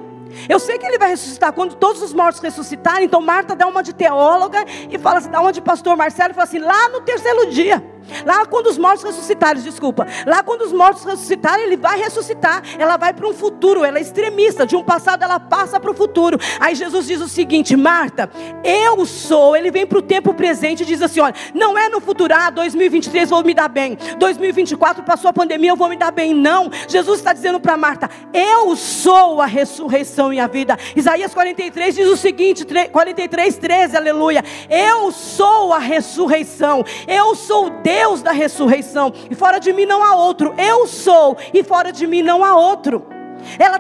Eu 0.50 0.60
sei 0.60 0.78
que 0.78 0.86
ele 0.86 0.98
vai 0.98 1.10
ressuscitar 1.10 1.54
quando 1.54 1.76
todos 1.76 2.02
os 2.02 2.14
mortos 2.14 2.42
ressuscitarem. 2.42 3.06
Então 3.06 3.22
Marta 3.22 3.56
dá 3.56 3.68
uma 3.68 3.82
de 3.82 3.94
teóloga 3.94 4.66
e 4.90 4.98
fala 4.98 5.20
assim, 5.20 5.30
dá 5.30 5.40
uma 5.40 5.54
de 5.54 5.62
pastor 5.62 5.96
Marcelo 5.96 6.32
e 6.32 6.34
fala 6.34 6.44
assim, 6.44 6.60
lá 6.60 6.90
no 6.90 7.02
terceiro 7.02 7.50
dia. 7.50 7.95
Lá 8.26 8.46
quando 8.46 8.68
os 8.68 8.78
mortos 8.78 9.04
ressuscitarem, 9.04 9.62
desculpa. 9.62 10.08
Lá 10.26 10.44
quando 10.44 10.62
os 10.62 10.72
mortos 10.72 11.04
ressuscitarem, 11.04 11.66
ele 11.66 11.78
vai 11.78 12.00
ressuscitar. 12.00 12.62
Ela 12.78 12.98
vai 12.98 13.14
para 13.14 13.28
um 13.28 13.34
futuro, 13.34 13.84
ela 13.84 13.98
é 13.98 14.02
extremista. 14.02 14.66
De 14.66 14.76
um 14.76 14.84
passado 14.84 15.24
ela 15.24 15.40
passa 15.40 15.80
para 15.80 15.92
o 15.92 15.94
futuro. 15.94 16.38
Aí 16.60 16.76
Jesus 16.76 17.08
diz 17.08 17.22
o 17.22 17.28
seguinte: 17.28 17.76
Marta, 17.76 18.30
eu 18.64 19.06
sou. 19.06 19.56
Ele 19.56 19.72
vem 19.72 19.86
para 19.86 19.98
o 19.98 20.02
tempo 20.02 20.34
presente 20.34 20.84
e 20.84 20.86
diz 20.86 21.02
assim: 21.02 21.20
olha, 21.20 21.36
não 21.54 21.78
é 21.78 21.90
no 21.90 22.00
futuro, 22.00 22.34
ah, 22.34 22.50
2023 22.50 23.30
vou 23.30 23.44
me 23.44 23.54
dar 23.54 23.68
bem. 23.68 23.98
2024 24.18 25.04
passou 25.04 25.30
a 25.30 25.34
pandemia, 25.34 25.72
eu 25.72 25.76
vou 25.76 25.90
me 25.90 25.98
dar 25.98 26.12
bem. 26.12 26.34
Não. 26.34 26.70
Jesus 26.88 27.20
está 27.20 27.34
dizendo 27.34 27.60
para 27.60 27.76
Marta: 27.76 28.10
eu 28.34 28.76
sou 28.76 29.42
a 29.42 29.46
ressurreição 29.46 30.32
e 30.32 30.40
a 30.40 30.48
vida. 30.48 30.78
Isaías 30.96 31.34
43 31.34 31.96
diz 31.96 32.08
o 32.08 32.18
seguinte: 32.18 32.66
43, 32.92 33.58
13, 33.58 33.98
aleluia. 33.98 34.44
Eu 34.70 35.12
sou 35.12 35.74
a 35.74 35.80
ressurreição. 35.80 36.84
Eu 37.08 37.36
sou 37.36 37.70
Deus 37.70 37.95
Deus 37.96 38.22
da 38.22 38.32
ressurreição, 38.32 39.14
e 39.30 39.36
fora 39.36 39.60
de 39.60 39.72
mim 39.72 39.86
não 39.86 40.04
há 40.04 40.16
outro. 40.16 40.54
Eu 40.58 40.86
sou, 40.86 41.38
e 41.54 41.64
fora 41.64 41.92
de 41.92 42.06
mim 42.06 42.22
não 42.22 42.44
há 42.44 42.56
outro. 42.56 43.06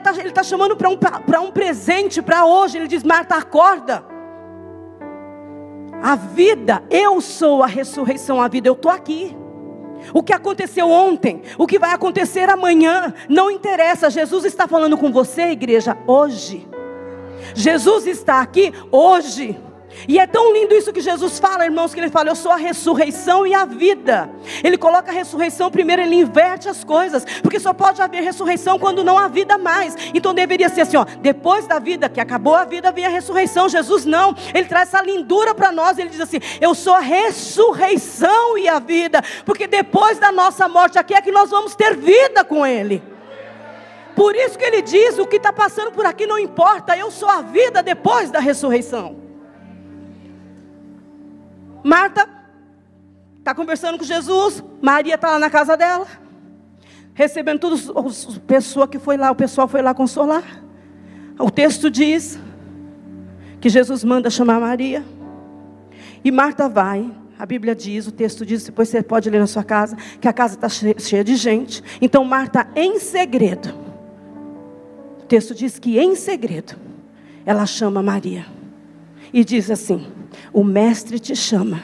Tá, 0.03 0.11
ele 0.17 0.29
está 0.29 0.43
chamando 0.43 0.75
para 0.75 0.89
um, 0.89 0.97
um 1.43 1.51
presente, 1.51 2.21
para 2.21 2.45
hoje. 2.45 2.77
Ele 2.77 2.87
diz: 2.87 3.03
Marta, 3.03 3.35
acorda. 3.35 4.05
A 6.01 6.15
vida, 6.15 6.83
eu 6.89 7.19
sou 7.19 7.63
a 7.63 7.67
ressurreição, 7.67 8.41
a 8.41 8.47
vida, 8.47 8.67
eu 8.67 8.73
estou 8.73 8.91
aqui. 8.91 9.35
O 10.13 10.21
que 10.21 10.33
aconteceu 10.33 10.89
ontem, 10.89 11.41
o 11.57 11.65
que 11.65 11.79
vai 11.79 11.91
acontecer 11.91 12.49
amanhã, 12.49 13.13
não 13.27 13.49
interessa. 13.49 14.09
Jesus 14.09 14.45
está 14.45 14.67
falando 14.67 14.97
com 14.97 15.11
você, 15.11 15.49
igreja, 15.51 15.97
hoje. 16.05 16.67
Jesus 17.55 18.05
está 18.05 18.39
aqui 18.39 18.71
hoje. 18.91 19.59
E 20.07 20.19
é 20.19 20.27
tão 20.27 20.53
lindo 20.53 20.75
isso 20.75 20.91
que 20.91 21.01
Jesus 21.01 21.39
fala, 21.39 21.65
irmãos, 21.65 21.93
que 21.93 21.99
ele 21.99 22.09
fala: 22.09 22.29
Eu 22.29 22.35
sou 22.35 22.51
a 22.51 22.57
ressurreição 22.57 23.47
e 23.47 23.53
a 23.53 23.65
vida. 23.65 24.29
Ele 24.63 24.77
coloca 24.77 25.11
a 25.11 25.13
ressurreição 25.13 25.71
primeiro, 25.71 26.01
ele 26.01 26.15
inverte 26.15 26.67
as 26.67 26.83
coisas, 26.83 27.25
porque 27.41 27.59
só 27.59 27.73
pode 27.73 28.01
haver 28.01 28.21
ressurreição 28.21 28.77
quando 28.77 29.03
não 29.03 29.17
há 29.17 29.27
vida 29.27 29.57
mais. 29.57 29.95
Então 30.13 30.33
deveria 30.33 30.69
ser 30.69 30.81
assim: 30.81 30.97
ó, 30.97 31.05
depois 31.21 31.65
da 31.67 31.79
vida, 31.79 32.09
que 32.09 32.19
acabou 32.19 32.55
a 32.55 32.65
vida, 32.65 32.91
vem 32.91 33.05
a 33.05 33.09
ressurreição. 33.09 33.69
Jesus 33.69 34.05
não, 34.05 34.35
ele 34.53 34.67
traz 34.67 34.89
essa 34.89 35.01
lindura 35.01 35.55
para 35.55 35.71
nós. 35.71 35.97
Ele 35.97 36.09
diz 36.09 36.21
assim: 36.21 36.39
Eu 36.59 36.75
sou 36.75 36.93
a 36.93 36.99
ressurreição 36.99 38.57
e 38.57 38.67
a 38.67 38.79
vida, 38.79 39.23
porque 39.45 39.67
depois 39.67 40.19
da 40.19 40.31
nossa 40.31 40.67
morte 40.67 40.99
aqui 40.99 41.13
é 41.13 41.21
que 41.21 41.31
nós 41.31 41.49
vamos 41.49 41.75
ter 41.75 41.95
vida 41.95 42.43
com 42.43 42.65
Ele. 42.65 43.01
Por 44.15 44.35
isso 44.35 44.57
que 44.57 44.63
ele 44.63 44.81
diz: 44.81 45.17
O 45.17 45.27
que 45.27 45.35
está 45.35 45.51
passando 45.51 45.91
por 45.91 46.05
aqui 46.05 46.25
não 46.25 46.39
importa, 46.39 46.97
eu 46.97 47.11
sou 47.11 47.29
a 47.29 47.41
vida 47.41 47.83
depois 47.83 48.31
da 48.31 48.39
ressurreição. 48.39 49.24
Marta 51.85 52.27
está 53.37 53.53
conversando 53.53 53.99
com 53.99 54.03
Jesus, 54.03 54.63
Maria 54.81 55.13
está 55.13 55.29
lá 55.29 55.37
na 55.37 55.51
casa 55.51 55.77
dela, 55.77 56.07
recebendo 57.13 57.59
tudo, 57.59 57.75
o 57.95 58.39
pessoa 58.39 58.87
que 58.87 58.97
foi 58.97 59.17
lá, 59.17 59.29
o 59.29 59.35
pessoal 59.35 59.67
foi 59.67 59.83
lá 59.83 59.93
consolar. 59.93 60.63
O 61.37 61.51
texto 61.51 61.91
diz 61.91 62.39
que 63.61 63.69
Jesus 63.69 64.03
manda 64.03 64.31
chamar 64.31 64.59
Maria. 64.59 65.05
E 66.23 66.31
Marta 66.31 66.67
vai, 66.67 67.11
a 67.37 67.45
Bíblia 67.45 67.75
diz, 67.75 68.07
o 68.07 68.11
texto 68.11 68.43
diz, 68.43 68.63
depois 68.63 68.89
você 68.89 69.03
pode 69.03 69.29
ler 69.29 69.37
na 69.37 69.45
sua 69.45 69.63
casa, 69.63 69.95
que 70.19 70.27
a 70.27 70.33
casa 70.33 70.55
está 70.55 70.67
cheia 70.67 71.23
de 71.23 71.35
gente. 71.35 71.83
Então 72.01 72.25
Marta, 72.25 72.67
em 72.75 72.97
segredo, 72.97 73.69
o 75.19 75.25
texto 75.27 75.53
diz 75.53 75.77
que 75.77 75.99
em 75.99 76.15
segredo, 76.15 76.75
ela 77.45 77.67
chama 77.67 78.01
Maria 78.01 78.47
e 79.31 79.45
diz 79.45 79.69
assim: 79.69 80.07
O 80.53 80.63
mestre 80.63 81.19
te 81.19 81.35
chama. 81.35 81.81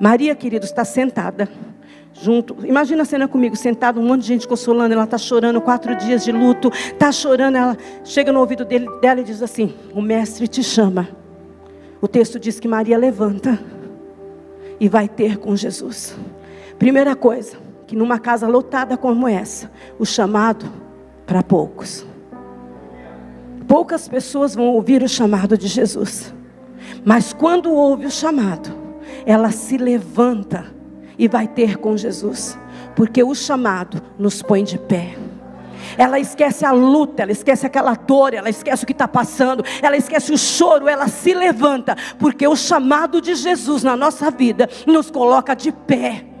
Maria, 0.00 0.34
querido, 0.34 0.64
está 0.64 0.84
sentada 0.84 1.48
junto. 2.20 2.56
Imagina 2.66 3.02
a 3.02 3.04
cena 3.04 3.28
comigo, 3.28 3.56
sentada, 3.56 4.00
um 4.00 4.06
monte 4.06 4.22
de 4.22 4.28
gente 4.28 4.48
consolando. 4.48 4.92
Ela 4.92 5.04
está 5.04 5.18
chorando, 5.18 5.60
quatro 5.60 5.94
dias 5.96 6.24
de 6.24 6.32
luto, 6.32 6.70
está 6.72 7.12
chorando. 7.12 7.56
Ela 7.56 7.76
chega 8.04 8.32
no 8.32 8.40
ouvido 8.40 8.64
dele, 8.64 8.86
dela 9.00 9.20
e 9.20 9.24
diz 9.24 9.42
assim: 9.42 9.74
O 9.94 10.00
mestre 10.00 10.46
te 10.48 10.62
chama. 10.62 11.08
O 12.00 12.08
texto 12.08 12.38
diz 12.38 12.60
que 12.60 12.68
Maria 12.68 12.98
levanta 12.98 13.58
e 14.78 14.88
vai 14.88 15.08
ter 15.08 15.38
com 15.38 15.56
Jesus. 15.56 16.16
Primeira 16.78 17.16
coisa, 17.16 17.56
que 17.86 17.96
numa 17.96 18.18
casa 18.18 18.46
lotada 18.46 18.96
como 18.96 19.26
essa, 19.26 19.70
o 19.98 20.04
chamado 20.04 20.66
para 21.26 21.42
poucos. 21.42 22.06
Poucas 23.66 24.06
pessoas 24.06 24.54
vão 24.54 24.66
ouvir 24.66 25.02
o 25.02 25.08
chamado 25.08 25.56
de 25.56 25.66
Jesus. 25.66 26.32
Mas 27.06 27.32
quando 27.32 27.72
ouve 27.72 28.06
o 28.06 28.10
chamado, 28.10 28.76
ela 29.24 29.52
se 29.52 29.78
levanta 29.78 30.74
e 31.16 31.28
vai 31.28 31.46
ter 31.46 31.76
com 31.76 31.96
Jesus, 31.96 32.58
porque 32.96 33.22
o 33.22 33.32
chamado 33.32 34.02
nos 34.18 34.42
põe 34.42 34.64
de 34.64 34.76
pé. 34.76 35.16
Ela 35.96 36.18
esquece 36.18 36.64
a 36.64 36.72
luta, 36.72 37.22
ela 37.22 37.30
esquece 37.30 37.64
aquela 37.64 37.94
dor, 37.94 38.34
ela 38.34 38.50
esquece 38.50 38.82
o 38.82 38.86
que 38.88 38.92
está 38.92 39.06
passando, 39.06 39.64
ela 39.80 39.96
esquece 39.96 40.32
o 40.32 40.36
choro, 40.36 40.88
ela 40.88 41.06
se 41.06 41.32
levanta, 41.32 41.96
porque 42.18 42.44
o 42.44 42.56
chamado 42.56 43.20
de 43.20 43.36
Jesus 43.36 43.84
na 43.84 43.96
nossa 43.96 44.28
vida 44.28 44.68
nos 44.84 45.08
coloca 45.08 45.54
de 45.54 45.70
pé 45.70 46.35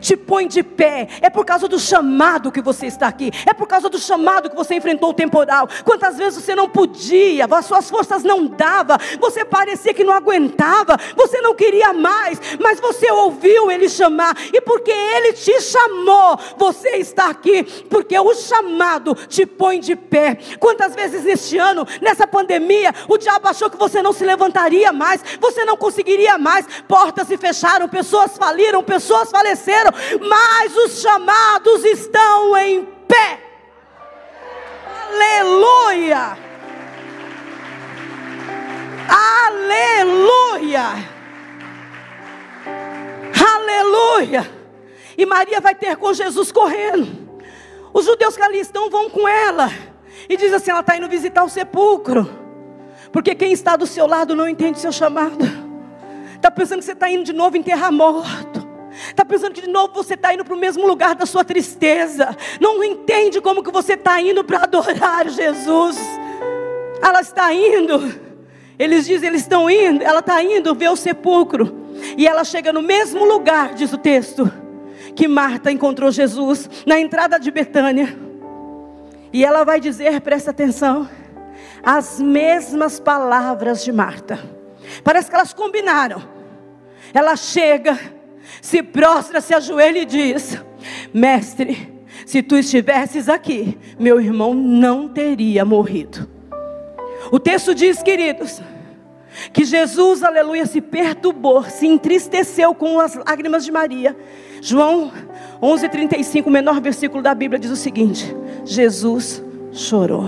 te 0.00 0.16
põe 0.16 0.46
de 0.46 0.62
pé. 0.62 1.08
É 1.20 1.30
por 1.30 1.44
causa 1.44 1.68
do 1.68 1.78
chamado 1.78 2.50
que 2.50 2.60
você 2.60 2.86
está 2.86 3.08
aqui. 3.08 3.30
É 3.46 3.52
por 3.52 3.66
causa 3.66 3.88
do 3.88 3.98
chamado 3.98 4.50
que 4.50 4.56
você 4.56 4.74
enfrentou 4.74 5.10
o 5.10 5.14
temporal. 5.14 5.68
Quantas 5.84 6.16
vezes 6.16 6.42
você 6.42 6.54
não 6.54 6.68
podia, 6.68 7.46
as 7.50 7.66
suas 7.66 7.88
forças 7.88 8.22
não 8.22 8.46
davam, 8.46 8.96
você 9.20 9.44
parecia 9.44 9.94
que 9.94 10.04
não 10.04 10.12
aguentava, 10.12 10.96
você 11.16 11.40
não 11.40 11.54
queria 11.54 11.92
mais, 11.92 12.40
mas 12.60 12.80
você 12.80 13.10
ouviu 13.10 13.70
ele 13.70 13.88
chamar. 13.88 14.36
E 14.52 14.60
porque 14.60 14.90
ele 14.90 15.32
te 15.32 15.60
chamou, 15.60 16.38
você 16.56 16.96
está 16.96 17.30
aqui, 17.30 17.62
porque 17.88 18.18
o 18.18 18.34
chamado 18.34 19.14
te 19.14 19.46
põe 19.46 19.78
de 19.80 19.94
pé. 19.96 20.38
Quantas 20.58 20.94
vezes 20.94 21.24
neste 21.24 21.58
ano, 21.58 21.86
nessa 22.00 22.26
pandemia, 22.26 22.92
o 23.08 23.16
diabo 23.16 23.48
achou 23.48 23.70
que 23.70 23.76
você 23.76 24.02
não 24.02 24.12
se 24.12 24.24
levantaria 24.24 24.92
mais, 24.92 25.22
você 25.40 25.64
não 25.64 25.76
conseguiria 25.76 26.38
mais, 26.38 26.66
portas 26.88 27.28
se 27.28 27.36
fecharam, 27.36 27.88
pessoas 27.88 28.36
faliram, 28.36 28.82
pessoas 28.82 29.30
faleceram 29.30 29.73
mas 30.20 30.76
os 30.76 31.00
chamados 31.00 31.84
estão 31.84 32.56
em 32.56 32.84
pé. 33.06 33.40
Aleluia! 35.08 36.36
Aleluia! 39.08 41.14
Aleluia! 43.54 44.50
E 45.16 45.24
Maria 45.24 45.60
vai 45.60 45.74
ter 45.74 45.96
com 45.96 46.12
Jesus 46.12 46.50
correndo. 46.50 47.24
Os 47.92 48.04
judeus 48.04 48.36
que 48.36 48.42
ali 48.42 48.58
estão 48.58 48.90
vão 48.90 49.08
com 49.08 49.28
ela. 49.28 49.70
E 50.28 50.36
diz 50.36 50.52
assim: 50.52 50.70
ela 50.70 50.80
está 50.80 50.96
indo 50.96 51.08
visitar 51.08 51.44
o 51.44 51.48
sepulcro. 51.48 52.28
Porque 53.12 53.34
quem 53.34 53.52
está 53.52 53.76
do 53.76 53.86
seu 53.86 54.06
lado 54.06 54.34
não 54.34 54.48
entende 54.48 54.80
seu 54.80 54.90
chamado. 54.90 55.44
Está 56.34 56.50
pensando 56.50 56.80
que 56.80 56.84
você 56.84 56.92
está 56.92 57.08
indo 57.08 57.22
de 57.22 57.32
novo 57.32 57.56
enterrar 57.56 57.92
morto. 57.92 58.53
Está 59.08 59.24
pensando 59.24 59.52
que 59.52 59.62
de 59.62 59.70
novo 59.70 59.92
você 59.94 60.14
está 60.14 60.32
indo 60.32 60.44
para 60.44 60.54
o 60.54 60.58
mesmo 60.58 60.86
lugar 60.86 61.14
da 61.14 61.26
sua 61.26 61.44
tristeza. 61.44 62.36
Não 62.60 62.82
entende 62.82 63.40
como 63.40 63.62
que 63.62 63.70
você 63.70 63.94
está 63.94 64.20
indo 64.20 64.44
para 64.44 64.64
adorar 64.64 65.28
Jesus. 65.28 65.96
Ela 67.02 67.20
está 67.20 67.52
indo. 67.52 68.14
Eles 68.78 69.06
dizem, 69.06 69.28
eles 69.28 69.42
estão 69.42 69.68
indo. 69.70 70.02
Ela 70.02 70.20
está 70.20 70.42
indo 70.42 70.74
ver 70.74 70.90
o 70.90 70.96
sepulcro. 70.96 71.84
E 72.16 72.26
ela 72.26 72.44
chega 72.44 72.72
no 72.72 72.82
mesmo 72.82 73.24
lugar, 73.24 73.74
diz 73.74 73.92
o 73.92 73.98
texto, 73.98 74.50
que 75.14 75.28
Marta 75.28 75.70
encontrou 75.70 76.10
Jesus, 76.10 76.68
na 76.84 76.98
entrada 76.98 77.38
de 77.38 77.50
Betânia. 77.50 78.18
E 79.32 79.44
ela 79.44 79.64
vai 79.64 79.80
dizer, 79.80 80.20
presta 80.20 80.50
atenção, 80.50 81.08
as 81.82 82.20
mesmas 82.20 82.98
palavras 83.00 83.84
de 83.84 83.92
Marta. 83.92 84.38
Parece 85.02 85.28
que 85.28 85.34
elas 85.34 85.52
combinaram. 85.52 86.22
Ela 87.12 87.36
chega 87.36 87.98
se 88.64 88.82
prostra, 88.82 89.42
se 89.42 89.52
ajoelha 89.54 89.98
e 89.98 90.04
diz: 90.06 90.58
Mestre, 91.12 91.92
Se 92.24 92.42
tu 92.42 92.56
estivesses 92.56 93.28
aqui, 93.28 93.76
meu 93.98 94.18
irmão 94.18 94.54
não 94.54 95.06
teria 95.06 95.66
morrido. 95.66 96.26
O 97.30 97.38
texto 97.38 97.74
diz, 97.74 98.02
queridos, 98.02 98.62
que 99.52 99.66
Jesus, 99.66 100.22
aleluia, 100.22 100.64
se 100.64 100.80
perturbou, 100.80 101.62
se 101.64 101.86
entristeceu 101.86 102.74
com 102.74 102.98
as 102.98 103.14
lágrimas 103.14 103.66
de 103.66 103.70
Maria. 103.70 104.16
João 104.62 105.12
11:35, 105.60 106.46
o 106.46 106.50
menor 106.50 106.80
versículo 106.80 107.22
da 107.22 107.34
Bíblia 107.34 107.58
diz 107.58 107.70
o 107.70 107.76
seguinte: 107.76 108.34
Jesus 108.64 109.44
chorou. 109.72 110.26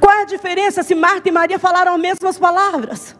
Qual 0.00 0.14
é 0.14 0.22
a 0.22 0.26
diferença 0.26 0.82
se 0.82 0.94
Marta 0.94 1.28
e 1.28 1.32
Maria 1.32 1.58
falaram 1.58 1.94
as 1.94 2.00
mesmas 2.00 2.38
palavras? 2.38 3.14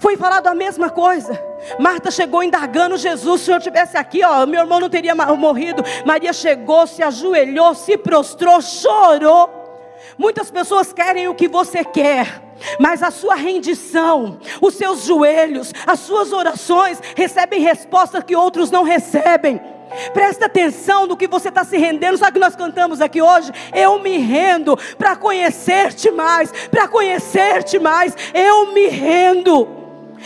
Foi 0.00 0.16
falado 0.16 0.46
a 0.46 0.54
mesma 0.54 0.88
coisa. 0.88 1.38
Marta 1.78 2.10
chegou 2.10 2.42
indagando 2.42 2.96
Jesus. 2.96 3.42
Se 3.42 3.46
Senhor 3.46 3.60
tivesse 3.60 3.98
aqui, 3.98 4.24
ó, 4.24 4.46
meu 4.46 4.62
irmão 4.62 4.80
não 4.80 4.88
teria 4.88 5.14
morrido. 5.14 5.84
Maria 6.06 6.32
chegou, 6.32 6.86
se 6.86 7.02
ajoelhou, 7.02 7.74
se 7.74 7.98
prostrou, 7.98 8.62
chorou. 8.62 9.50
Muitas 10.16 10.50
pessoas 10.50 10.90
querem 10.90 11.28
o 11.28 11.34
que 11.34 11.46
você 11.46 11.84
quer. 11.84 12.42
Mas 12.78 13.02
a 13.02 13.10
sua 13.10 13.34
rendição, 13.34 14.38
os 14.62 14.72
seus 14.74 15.04
joelhos, 15.04 15.70
as 15.86 16.00
suas 16.00 16.32
orações 16.32 16.98
recebem 17.14 17.60
respostas 17.60 18.24
que 18.24 18.34
outros 18.34 18.70
não 18.70 18.84
recebem. 18.84 19.60
Presta 20.14 20.46
atenção 20.46 21.06
no 21.06 21.16
que 21.16 21.28
você 21.28 21.50
está 21.50 21.62
se 21.62 21.76
rendendo. 21.76 22.16
Sabe 22.16 22.30
o 22.30 22.34
que 22.34 22.40
nós 22.40 22.56
cantamos 22.56 23.02
aqui 23.02 23.20
hoje? 23.20 23.52
Eu 23.74 23.98
me 23.98 24.16
rendo 24.16 24.78
para 24.96 25.14
conhecer-te 25.14 26.10
mais, 26.10 26.50
para 26.70 26.88
conhecer-te 26.88 27.78
mais. 27.78 28.16
Eu 28.32 28.72
me 28.72 28.86
rendo. 28.86 29.79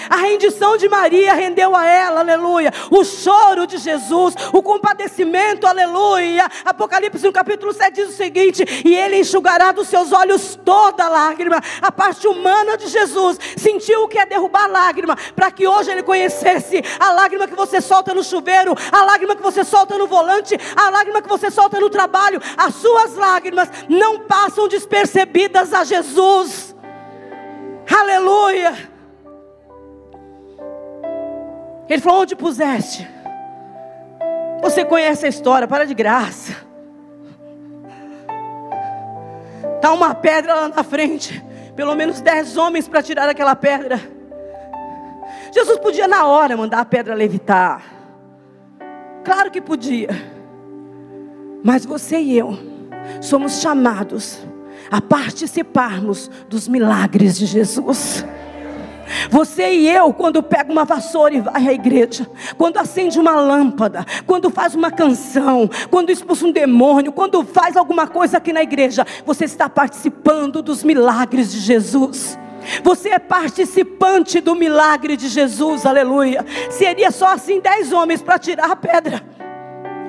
A 0.08 0.16
rendição 0.16 0.76
de 0.76 0.88
Maria 0.88 1.34
rendeu 1.34 1.74
a 1.74 1.86
ela, 1.86 2.20
aleluia. 2.20 2.72
O 2.90 3.04
choro 3.04 3.66
de 3.66 3.78
Jesus, 3.78 4.34
o 4.52 4.62
compadecimento, 4.62 5.66
aleluia. 5.66 6.48
Apocalipse 6.64 7.24
no 7.24 7.32
capítulo 7.32 7.72
7 7.72 7.92
diz 7.94 8.08
o 8.10 8.16
seguinte: 8.16 8.64
E 8.84 8.94
ele 8.94 9.18
enxugará 9.18 9.72
dos 9.72 9.88
seus 9.88 10.12
olhos 10.12 10.58
toda 10.64 11.08
lágrima. 11.08 11.60
A 11.80 11.92
parte 11.92 12.26
humana 12.26 12.76
de 12.76 12.88
Jesus 12.88 13.38
sentiu 13.56 14.04
o 14.04 14.08
que 14.08 14.18
é 14.18 14.26
derrubar 14.26 14.68
lágrima, 14.68 15.16
para 15.34 15.50
que 15.50 15.66
hoje 15.66 15.90
ele 15.90 16.02
conhecesse 16.02 16.82
a 16.98 17.12
lágrima 17.12 17.46
que 17.46 17.54
você 17.54 17.80
solta 17.80 18.14
no 18.14 18.22
chuveiro, 18.22 18.74
a 18.90 19.04
lágrima 19.04 19.36
que 19.36 19.42
você 19.42 19.64
solta 19.64 19.96
no 19.96 20.06
volante, 20.06 20.58
a 20.76 20.90
lágrima 20.90 21.22
que 21.22 21.28
você 21.28 21.50
solta 21.50 21.80
no 21.80 21.90
trabalho. 21.90 22.40
As 22.56 22.74
suas 22.74 23.14
lágrimas 23.14 23.68
não 23.88 24.20
passam 24.20 24.68
despercebidas 24.68 25.72
a 25.72 25.84
Jesus. 25.84 26.74
Aleluia. 27.90 28.93
Ele 31.88 32.00
falou: 32.00 32.22
Onde 32.22 32.36
puseste? 32.36 33.08
Você 34.62 34.84
conhece 34.84 35.26
a 35.26 35.28
história, 35.28 35.68
para 35.68 35.86
de 35.86 35.94
graça. 35.94 36.56
Está 39.76 39.92
uma 39.92 40.14
pedra 40.14 40.54
lá 40.54 40.68
na 40.68 40.82
frente. 40.82 41.44
Pelo 41.76 41.94
menos 41.94 42.20
dez 42.20 42.56
homens 42.56 42.88
para 42.88 43.02
tirar 43.02 43.28
aquela 43.28 43.54
pedra. 43.54 44.00
Jesus 45.52 45.78
podia 45.78 46.08
na 46.08 46.26
hora 46.26 46.56
mandar 46.56 46.80
a 46.80 46.84
pedra 46.84 47.14
levitar. 47.14 47.82
Claro 49.24 49.50
que 49.50 49.60
podia. 49.60 50.08
Mas 51.62 51.84
você 51.84 52.18
e 52.18 52.38
eu 52.38 52.58
somos 53.20 53.60
chamados 53.60 54.38
a 54.90 55.00
participarmos 55.00 56.30
dos 56.48 56.68
milagres 56.68 57.38
de 57.38 57.46
Jesus. 57.46 58.24
Você 59.30 59.72
e 59.72 59.88
eu, 59.88 60.12
quando 60.12 60.42
pega 60.42 60.70
uma 60.70 60.84
vassoura 60.84 61.34
e 61.34 61.40
vai 61.40 61.68
à 61.68 61.72
igreja, 61.72 62.28
quando 62.56 62.78
acende 62.78 63.18
uma 63.18 63.34
lâmpada, 63.34 64.04
quando 64.26 64.50
faz 64.50 64.74
uma 64.74 64.90
canção, 64.90 65.68
quando 65.90 66.10
expulsa 66.10 66.46
um 66.46 66.52
demônio, 66.52 67.12
quando 67.12 67.44
faz 67.44 67.76
alguma 67.76 68.06
coisa 68.06 68.38
aqui 68.38 68.52
na 68.52 68.62
igreja, 68.62 69.06
você 69.24 69.44
está 69.44 69.68
participando 69.68 70.62
dos 70.62 70.82
milagres 70.82 71.52
de 71.52 71.60
Jesus. 71.60 72.38
Você 72.82 73.10
é 73.10 73.18
participante 73.18 74.40
do 74.40 74.54
milagre 74.54 75.16
de 75.16 75.28
Jesus, 75.28 75.84
aleluia. 75.84 76.44
Seria 76.70 77.10
só 77.10 77.28
assim 77.34 77.60
dez 77.60 77.92
homens 77.92 78.22
para 78.22 78.38
tirar 78.38 78.70
a 78.70 78.76
pedra 78.76 79.22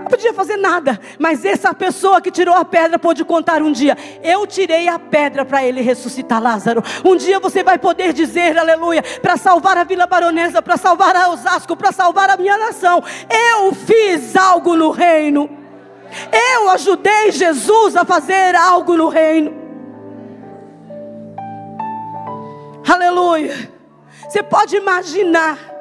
não 0.06 0.10
podia 0.12 0.34
fazer 0.36 0.58
nada, 0.58 1.00
mas 1.18 1.44
essa 1.44 1.74
pessoa 1.74 2.22
que 2.22 2.30
tirou 2.30 2.54
a 2.54 2.64
pedra 2.64 3.00
pôde 3.00 3.26
contar 3.26 3.64
um 3.64 3.72
dia: 3.72 3.98
Eu 4.24 4.46
tirei 4.46 4.88
a 4.88 5.00
pedra 5.00 5.44
para 5.44 5.66
ele 5.66 5.82
ressuscitar 5.82 6.42
Lázaro. 6.42 6.84
Um 7.04 7.16
dia 7.16 7.40
você 7.40 7.64
vai 7.64 7.80
poder 7.80 8.14
dizer, 8.14 8.56
aleluia, 8.56 9.04
para 9.20 9.36
salvar 9.36 9.80
a 9.80 9.84
Vila 9.84 10.06
Baronesa, 10.06 10.62
para 10.62 10.78
salvar 10.78 11.16
a 11.16 11.30
Osasco, 11.30 11.76
para 11.76 11.92
salvar 11.92 12.30
a 12.30 12.38
minha 12.38 12.56
nação. 12.56 13.04
Eu 13.30 13.74
fiz 13.74 14.36
algo 14.36 14.76
no 14.76 14.92
reino. 14.92 15.50
Eu 16.32 16.70
ajudei 16.70 17.32
Jesus 17.32 17.96
a 17.96 18.06
fazer 18.06 18.56
algo 18.56 18.96
no 18.96 19.10
reino. 19.10 19.66
Aleluia. 22.88 23.72
Você 24.30 24.44
pode 24.44 24.76
imaginar 24.76 25.75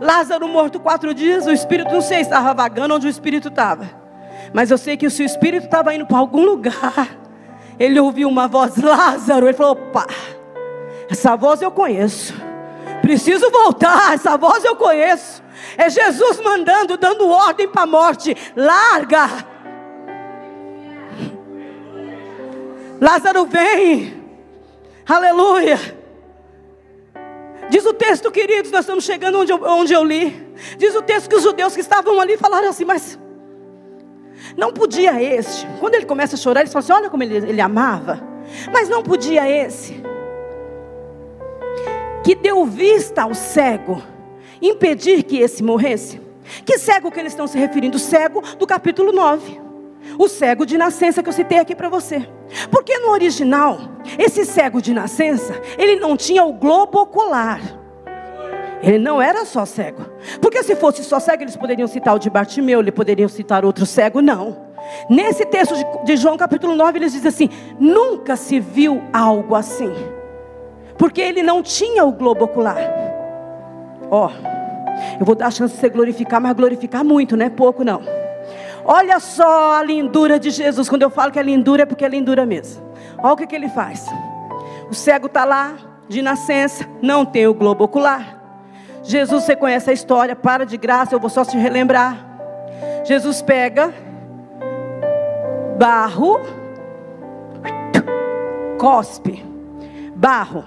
Lázaro 0.00 0.48
morto 0.48 0.78
quatro 0.78 1.14
dias, 1.14 1.46
o 1.46 1.52
espírito 1.52 1.92
não 1.92 2.00
sei, 2.00 2.20
estava 2.20 2.52
vagando 2.54 2.94
onde 2.94 3.06
o 3.06 3.10
espírito 3.10 3.48
estava. 3.48 3.88
Mas 4.52 4.70
eu 4.70 4.78
sei 4.78 4.96
que 4.96 5.08
se 5.10 5.22
o 5.22 5.26
espírito 5.26 5.64
estava 5.64 5.94
indo 5.94 6.06
para 6.06 6.18
algum 6.18 6.44
lugar, 6.44 7.08
ele 7.78 7.98
ouviu 8.00 8.28
uma 8.28 8.48
voz, 8.48 8.76
Lázaro, 8.76 9.46
ele 9.46 9.54
falou: 9.54 9.72
opa, 9.72 10.06
essa 11.10 11.36
voz 11.36 11.62
eu 11.62 11.70
conheço. 11.70 12.34
Preciso 13.02 13.50
voltar, 13.50 14.14
essa 14.14 14.36
voz 14.36 14.64
eu 14.64 14.76
conheço. 14.76 15.42
É 15.76 15.88
Jesus 15.88 16.40
mandando, 16.40 16.96
dando 16.96 17.28
ordem 17.28 17.68
para 17.68 17.82
a 17.82 17.86
morte. 17.86 18.36
Larga. 18.56 19.28
Lázaro 23.00 23.46
vem. 23.46 24.22
Aleluia. 25.06 25.95
Diz 27.68 27.84
o 27.84 27.92
texto, 27.92 28.30
queridos, 28.30 28.70
nós 28.70 28.80
estamos 28.80 29.04
chegando 29.04 29.40
onde 29.40 29.52
eu, 29.52 29.62
onde 29.64 29.92
eu 29.92 30.04
li. 30.04 30.46
Diz 30.78 30.94
o 30.94 31.02
texto 31.02 31.28
que 31.28 31.36
os 31.36 31.42
judeus 31.42 31.74
que 31.74 31.80
estavam 31.80 32.20
ali 32.20 32.36
falaram 32.36 32.68
assim, 32.68 32.84
mas 32.84 33.18
não 34.56 34.72
podia 34.72 35.20
este. 35.22 35.66
Quando 35.80 35.94
ele 35.94 36.06
começa 36.06 36.36
a 36.36 36.38
chorar, 36.38 36.60
eles 36.60 36.72
falam 36.72 36.84
assim: 36.84 36.92
olha 36.92 37.10
como 37.10 37.22
ele, 37.22 37.36
ele 37.36 37.60
amava. 37.60 38.20
Mas 38.72 38.88
não 38.88 39.02
podia 39.02 39.48
esse, 39.48 40.00
que 42.22 42.34
deu 42.36 42.64
vista 42.64 43.22
ao 43.22 43.34
cego, 43.34 44.00
impedir 44.62 45.24
que 45.24 45.38
esse 45.38 45.64
morresse. 45.64 46.20
Que 46.64 46.78
cego 46.78 47.10
que 47.10 47.18
eles 47.18 47.32
estão 47.32 47.48
se 47.48 47.58
referindo? 47.58 47.98
Cego 47.98 48.40
do 48.56 48.66
capítulo 48.68 49.10
9 49.10 49.65
o 50.18 50.28
cego 50.28 50.64
de 50.64 50.78
nascença 50.78 51.22
que 51.22 51.28
eu 51.28 51.32
citei 51.32 51.58
aqui 51.58 51.74
para 51.74 51.88
você. 51.88 52.26
Porque 52.70 52.98
no 52.98 53.10
original, 53.10 53.78
esse 54.18 54.44
cego 54.44 54.80
de 54.80 54.92
nascença, 54.92 55.60
ele 55.76 55.96
não 55.96 56.16
tinha 56.16 56.44
o 56.44 56.52
globo 56.52 57.00
ocular. 57.00 57.60
Ele 58.82 58.98
não 58.98 59.20
era 59.20 59.44
só 59.44 59.64
cego. 59.64 60.04
Porque 60.40 60.62
se 60.62 60.76
fosse 60.76 61.02
só 61.02 61.18
cego, 61.18 61.42
eles 61.42 61.56
poderiam 61.56 61.88
citar 61.88 62.14
o 62.14 62.18
de 62.18 62.30
Bartimeu, 62.30 62.80
eles 62.80 62.94
poderiam 62.94 63.28
citar 63.28 63.64
outro 63.64 63.86
cego, 63.86 64.20
não. 64.20 64.66
Nesse 65.10 65.44
texto 65.44 65.74
de 66.04 66.16
João 66.16 66.36
capítulo 66.36 66.76
9, 66.76 66.98
eles 66.98 67.12
dizem 67.12 67.28
assim: 67.28 67.48
nunca 67.80 68.36
se 68.36 68.60
viu 68.60 69.02
algo 69.12 69.54
assim. 69.54 69.92
Porque 70.96 71.20
ele 71.20 71.42
não 71.42 71.62
tinha 71.62 72.04
o 72.04 72.12
globo 72.12 72.44
ocular. 72.44 72.78
Ó, 74.10 74.28
oh, 74.28 74.30
eu 75.18 75.26
vou 75.26 75.34
dar 75.34 75.48
a 75.48 75.50
chance 75.50 75.74
de 75.74 75.80
você 75.80 75.88
glorificar, 75.88 76.40
mas 76.40 76.54
glorificar 76.54 77.04
muito, 77.04 77.36
não 77.36 77.44
é 77.44 77.50
pouco 77.50 77.84
não. 77.84 78.02
Olha 78.86 79.18
só 79.18 79.74
a 79.74 79.82
lindura 79.82 80.38
de 80.38 80.50
Jesus. 80.50 80.88
Quando 80.88 81.02
eu 81.02 81.10
falo 81.10 81.32
que 81.32 81.40
é 81.40 81.42
lindura, 81.42 81.82
é 81.82 81.86
porque 81.86 82.04
é 82.04 82.08
lindura 82.08 82.46
mesmo. 82.46 82.84
Olha 83.18 83.32
o 83.32 83.36
que, 83.36 83.46
que 83.46 83.56
ele 83.56 83.68
faz. 83.68 84.06
O 84.88 84.94
cego 84.94 85.26
está 85.26 85.44
lá, 85.44 85.74
de 86.08 86.22
nascença, 86.22 86.88
não 87.02 87.24
tem 87.24 87.48
o 87.48 87.54
globo 87.54 87.84
ocular. 87.84 88.40
Jesus, 89.02 89.42
você 89.42 89.56
conhece 89.56 89.90
a 89.90 89.92
história, 89.92 90.36
para 90.36 90.64
de 90.64 90.76
graça, 90.76 91.14
eu 91.14 91.20
vou 91.20 91.28
só 91.28 91.44
te 91.44 91.56
relembrar. 91.56 92.24
Jesus 93.04 93.42
pega 93.42 93.92
barro, 95.76 96.40
cospe, 98.78 99.44
barro, 100.14 100.64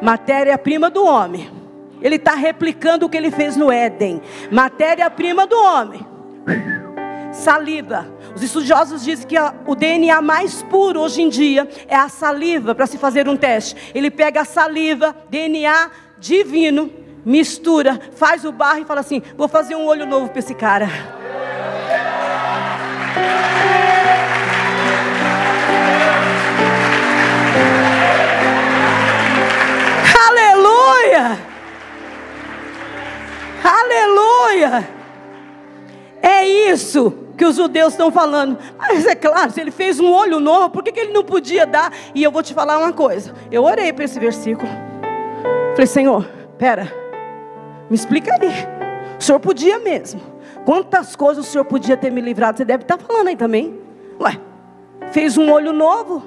matéria-prima 0.00 0.88
do 0.88 1.04
homem. 1.04 1.50
Ele 2.00 2.16
está 2.16 2.34
replicando 2.34 3.04
o 3.04 3.08
que 3.10 3.16
ele 3.16 3.30
fez 3.30 3.56
no 3.56 3.70
Éden, 3.70 4.22
matéria-prima 4.50 5.46
do 5.46 5.56
homem 5.56 6.06
saliva. 7.32 8.06
Os 8.34 8.42
estudiosos 8.42 9.04
dizem 9.04 9.26
que 9.26 9.36
o 9.66 9.74
DNA 9.74 10.20
mais 10.22 10.62
puro 10.62 11.00
hoje 11.00 11.22
em 11.22 11.28
dia 11.28 11.68
é 11.86 11.96
a 11.96 12.08
saliva 12.08 12.74
para 12.74 12.86
se 12.86 12.98
fazer 12.98 13.28
um 13.28 13.36
teste. 13.36 13.76
Ele 13.94 14.10
pega 14.10 14.42
a 14.42 14.44
saliva, 14.44 15.14
DNA 15.30 15.90
divino, 16.18 16.90
mistura, 17.24 18.00
faz 18.16 18.44
o 18.44 18.52
barro 18.52 18.80
e 18.80 18.84
fala 18.84 19.00
assim: 19.00 19.22
vou 19.36 19.48
fazer 19.48 19.74
um 19.74 19.86
olho 19.86 20.06
novo 20.06 20.28
para 20.28 20.38
esse 20.38 20.54
cara. 20.54 20.88
Aleluia! 36.48 36.74
Aleluia! 36.74 37.28
os 37.48 37.56
judeus 37.56 37.94
estão 37.94 38.10
falando, 38.10 38.58
mas 38.76 39.06
é 39.06 39.14
claro, 39.14 39.50
se 39.50 39.60
ele 39.60 39.70
fez 39.70 39.98
um 39.98 40.12
olho 40.12 40.38
novo, 40.38 40.70
por 40.70 40.82
que, 40.82 40.92
que 40.92 41.00
ele 41.00 41.12
não 41.12 41.24
podia 41.24 41.66
dar? 41.66 41.92
E 42.14 42.22
eu 42.22 42.30
vou 42.30 42.42
te 42.42 42.52
falar 42.52 42.78
uma 42.78 42.92
coisa. 42.92 43.34
Eu 43.50 43.64
orei 43.64 43.92
para 43.92 44.04
esse 44.04 44.18
versículo. 44.20 44.68
Falei, 45.72 45.86
Senhor, 45.86 46.28
pera, 46.58 46.92
me 47.88 47.96
explica 47.96 48.32
aí. 48.40 48.50
O 49.18 49.22
senhor 49.22 49.40
podia 49.40 49.78
mesmo. 49.78 50.20
Quantas 50.64 51.16
coisas 51.16 51.46
o 51.46 51.50
senhor 51.50 51.64
podia 51.64 51.96
ter 51.96 52.10
me 52.10 52.20
livrado? 52.20 52.58
Você 52.58 52.64
deve 52.64 52.82
estar 52.82 52.98
falando 52.98 53.28
aí 53.28 53.36
também. 53.36 53.80
Ué, 54.20 54.38
fez 55.10 55.38
um 55.38 55.50
olho 55.50 55.72
novo, 55.72 56.22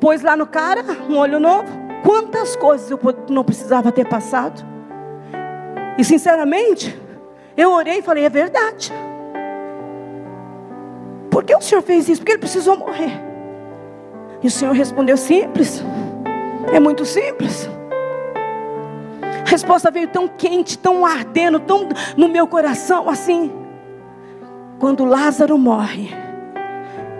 pôs 0.00 0.22
lá 0.22 0.36
no 0.36 0.46
cara 0.46 0.82
um 1.08 1.18
olho 1.18 1.38
novo. 1.38 1.68
Quantas 2.02 2.56
coisas 2.56 2.90
eu 2.90 2.98
não 3.28 3.44
precisava 3.44 3.92
ter 3.92 4.08
passado? 4.08 4.64
E 5.98 6.04
sinceramente, 6.04 6.98
eu 7.56 7.72
orei 7.72 7.98
e 7.98 8.02
falei: 8.02 8.24
é 8.24 8.30
verdade. 8.30 8.92
Por 11.40 11.46
que 11.46 11.56
o 11.56 11.60
Senhor 11.62 11.80
fez 11.80 12.06
isso? 12.06 12.20
Porque 12.20 12.32
ele 12.32 12.38
precisou 12.38 12.76
morrer. 12.76 13.18
E 14.42 14.46
o 14.46 14.50
Senhor 14.50 14.74
respondeu: 14.74 15.16
simples. 15.16 15.82
É 16.70 16.78
muito 16.78 17.06
simples. 17.06 17.66
A 19.22 19.48
resposta 19.48 19.90
veio 19.90 20.08
tão 20.08 20.28
quente, 20.28 20.76
tão 20.76 21.06
ardendo, 21.06 21.58
tão 21.58 21.88
no 22.14 22.28
meu 22.28 22.46
coração 22.46 23.08
assim. 23.08 23.50
Quando 24.78 25.06
Lázaro 25.06 25.56
morre, 25.56 26.10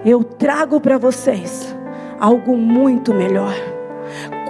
eu 0.05 0.23
trago 0.23 0.79
para 0.83 0.99
vocês 0.99 1.75
algo 2.21 2.59
muito 2.59 3.15
melhor. 3.15 3.55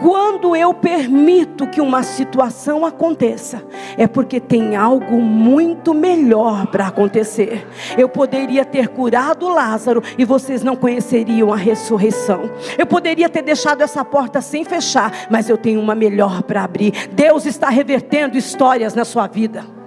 Quando 0.01 0.57
eu 0.57 0.73
permito 0.73 1.67
que 1.67 1.81
uma 1.81 2.03
situação 2.03 2.87
aconteça, 2.87 3.63
é 3.99 4.07
porque 4.07 4.41
tem 4.41 4.75
algo 4.75 5.21
muito 5.21 5.93
melhor 5.93 6.67
para 6.69 6.87
acontecer. 6.87 7.67
Eu 7.99 8.09
poderia 8.09 8.65
ter 8.65 8.89
curado 8.89 9.49
Lázaro 9.49 10.03
e 10.17 10.25
vocês 10.25 10.63
não 10.63 10.75
conheceriam 10.75 11.53
a 11.53 11.57
ressurreição. 11.57 12.51
Eu 12.79 12.87
poderia 12.87 13.29
ter 13.29 13.43
deixado 13.43 13.83
essa 13.83 14.03
porta 14.03 14.41
sem 14.41 14.65
fechar, 14.65 15.27
mas 15.31 15.51
eu 15.51 15.59
tenho 15.59 15.81
uma 15.81 15.95
melhor 15.95 16.43
para 16.43 16.65
abrir. 16.65 17.09
Deus 17.13 17.45
está 17.45 17.69
revertendo 17.69 18.39
histórias 18.39 18.95
na 18.95 19.05
sua 19.05 19.27
vida. 19.27 19.80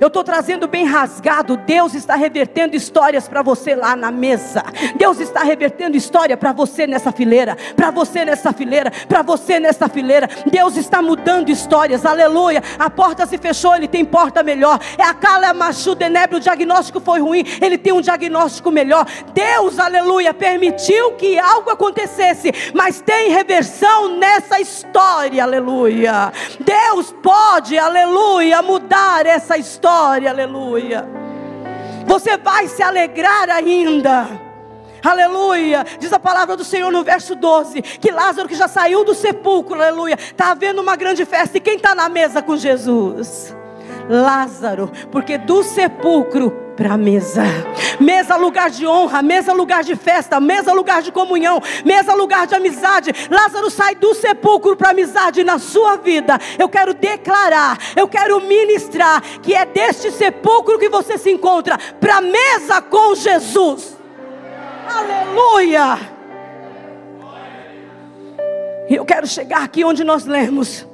Eu 0.00 0.08
estou 0.08 0.24
trazendo 0.24 0.66
bem 0.66 0.84
rasgado. 0.84 1.56
Deus 1.56 1.94
está 1.94 2.16
revertendo 2.16 2.76
histórias 2.76 3.28
para 3.28 3.42
você 3.42 3.74
lá 3.74 3.94
na 3.94 4.10
mesa. 4.10 4.62
Deus 4.96 5.20
está 5.20 5.42
revertendo 5.42 5.96
história 5.96 6.36
para 6.36 6.52
você 6.52 6.86
nessa 6.86 7.12
fileira. 7.12 7.56
Para 7.76 7.90
você 7.90 8.24
nessa 8.24 8.52
fileira. 8.52 8.90
Para 9.08 9.22
você 9.22 9.60
nessa 9.60 9.88
fileira. 9.88 10.28
Deus 10.46 10.76
está 10.76 11.00
mudando 11.00 11.48
histórias. 11.48 12.04
Aleluia. 12.04 12.62
A 12.78 12.90
porta 12.90 13.26
se 13.26 13.38
fechou. 13.38 13.74
Ele 13.74 13.88
tem 13.88 14.04
porta 14.04 14.42
melhor. 14.42 14.80
É 14.98 15.04
a 15.04 15.14
cala 15.14 15.54
machu 15.54 15.94
denebre. 15.94 16.36
O 16.36 16.40
diagnóstico 16.40 17.00
foi 17.00 17.20
ruim. 17.20 17.44
Ele 17.60 17.78
tem 17.78 17.92
um 17.92 18.00
diagnóstico 18.00 18.70
melhor. 18.70 19.06
Deus, 19.32 19.78
aleluia, 19.78 20.34
permitiu 20.34 21.12
que 21.12 21.38
algo 21.38 21.70
acontecesse. 21.70 22.52
Mas 22.74 23.00
tem 23.00 23.30
reversão 23.30 24.16
nessa 24.16 24.60
história. 24.60 25.42
Aleluia. 25.42 26.32
Deus 26.60 27.14
pode, 27.22 27.78
aleluia, 27.78 28.60
mudar 28.62 29.26
essa 29.26 29.56
história 29.56 29.83
história, 29.84 30.30
aleluia. 30.30 31.06
Você 32.06 32.38
vai 32.38 32.68
se 32.68 32.82
alegrar 32.82 33.50
ainda. 33.50 34.26
Aleluia. 35.04 35.84
Diz 35.98 36.10
a 36.10 36.18
palavra 36.18 36.56
do 36.56 36.64
Senhor 36.64 36.90
no 36.90 37.04
verso 37.04 37.34
12: 37.34 37.82
que 37.82 38.10
Lázaro, 38.10 38.48
que 38.48 38.54
já 38.54 38.66
saiu 38.66 39.04
do 39.04 39.14
sepulcro, 39.14 39.74
aleluia, 39.74 40.14
está 40.14 40.52
havendo 40.52 40.80
uma 40.80 40.96
grande 40.96 41.26
festa. 41.26 41.58
E 41.58 41.60
quem 41.60 41.76
está 41.76 41.94
na 41.94 42.08
mesa 42.08 42.40
com 42.40 42.56
Jesus? 42.56 43.54
Lázaro, 44.08 44.90
porque 45.10 45.38
do 45.38 45.62
sepulcro 45.62 46.50
para 46.76 46.94
a 46.94 46.96
mesa. 46.96 47.42
Mesa, 48.00 48.36
lugar 48.36 48.70
de 48.70 48.86
honra, 48.86 49.22
mesa, 49.22 49.52
lugar 49.52 49.82
de 49.82 49.94
festa, 49.94 50.40
mesa, 50.40 50.72
lugar 50.72 51.02
de 51.02 51.12
comunhão, 51.12 51.60
mesa, 51.84 52.14
lugar 52.14 52.46
de 52.46 52.54
amizade. 52.54 53.12
Lázaro 53.30 53.70
sai 53.70 53.94
do 53.94 54.14
sepulcro 54.14 54.76
para 54.76 54.90
amizade 54.90 55.44
na 55.44 55.58
sua 55.58 55.96
vida. 55.96 56.38
Eu 56.58 56.68
quero 56.68 56.92
declarar, 56.92 57.78
eu 57.96 58.08
quero 58.08 58.40
ministrar 58.40 59.22
que 59.40 59.54
é 59.54 59.64
deste 59.64 60.10
sepulcro 60.10 60.78
que 60.78 60.88
você 60.88 61.16
se 61.16 61.30
encontra 61.30 61.78
para 62.00 62.20
mesa 62.20 62.82
com 62.82 63.14
Jesus. 63.14 63.96
Aleluia! 64.86 66.14
Eu 68.88 69.04
quero 69.04 69.26
chegar 69.26 69.62
aqui 69.64 69.82
onde 69.82 70.04
nós 70.04 70.26
lemos. 70.26 70.86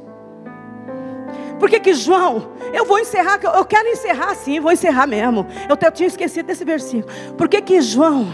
Por 1.60 1.68
que 1.68 1.92
João, 1.92 2.52
eu 2.72 2.86
vou 2.86 2.98
encerrar, 2.98 3.38
eu 3.42 3.64
quero 3.66 3.86
encerrar 3.86 4.34
sim, 4.34 4.58
vou 4.58 4.72
encerrar 4.72 5.06
mesmo. 5.06 5.46
Eu, 5.68 5.76
eu 5.80 5.92
tinha 5.92 6.06
esquecido 6.06 6.46
desse 6.46 6.64
versículo. 6.64 7.12
Por 7.36 7.48
que 7.48 7.60
que 7.60 7.82
João, 7.82 8.26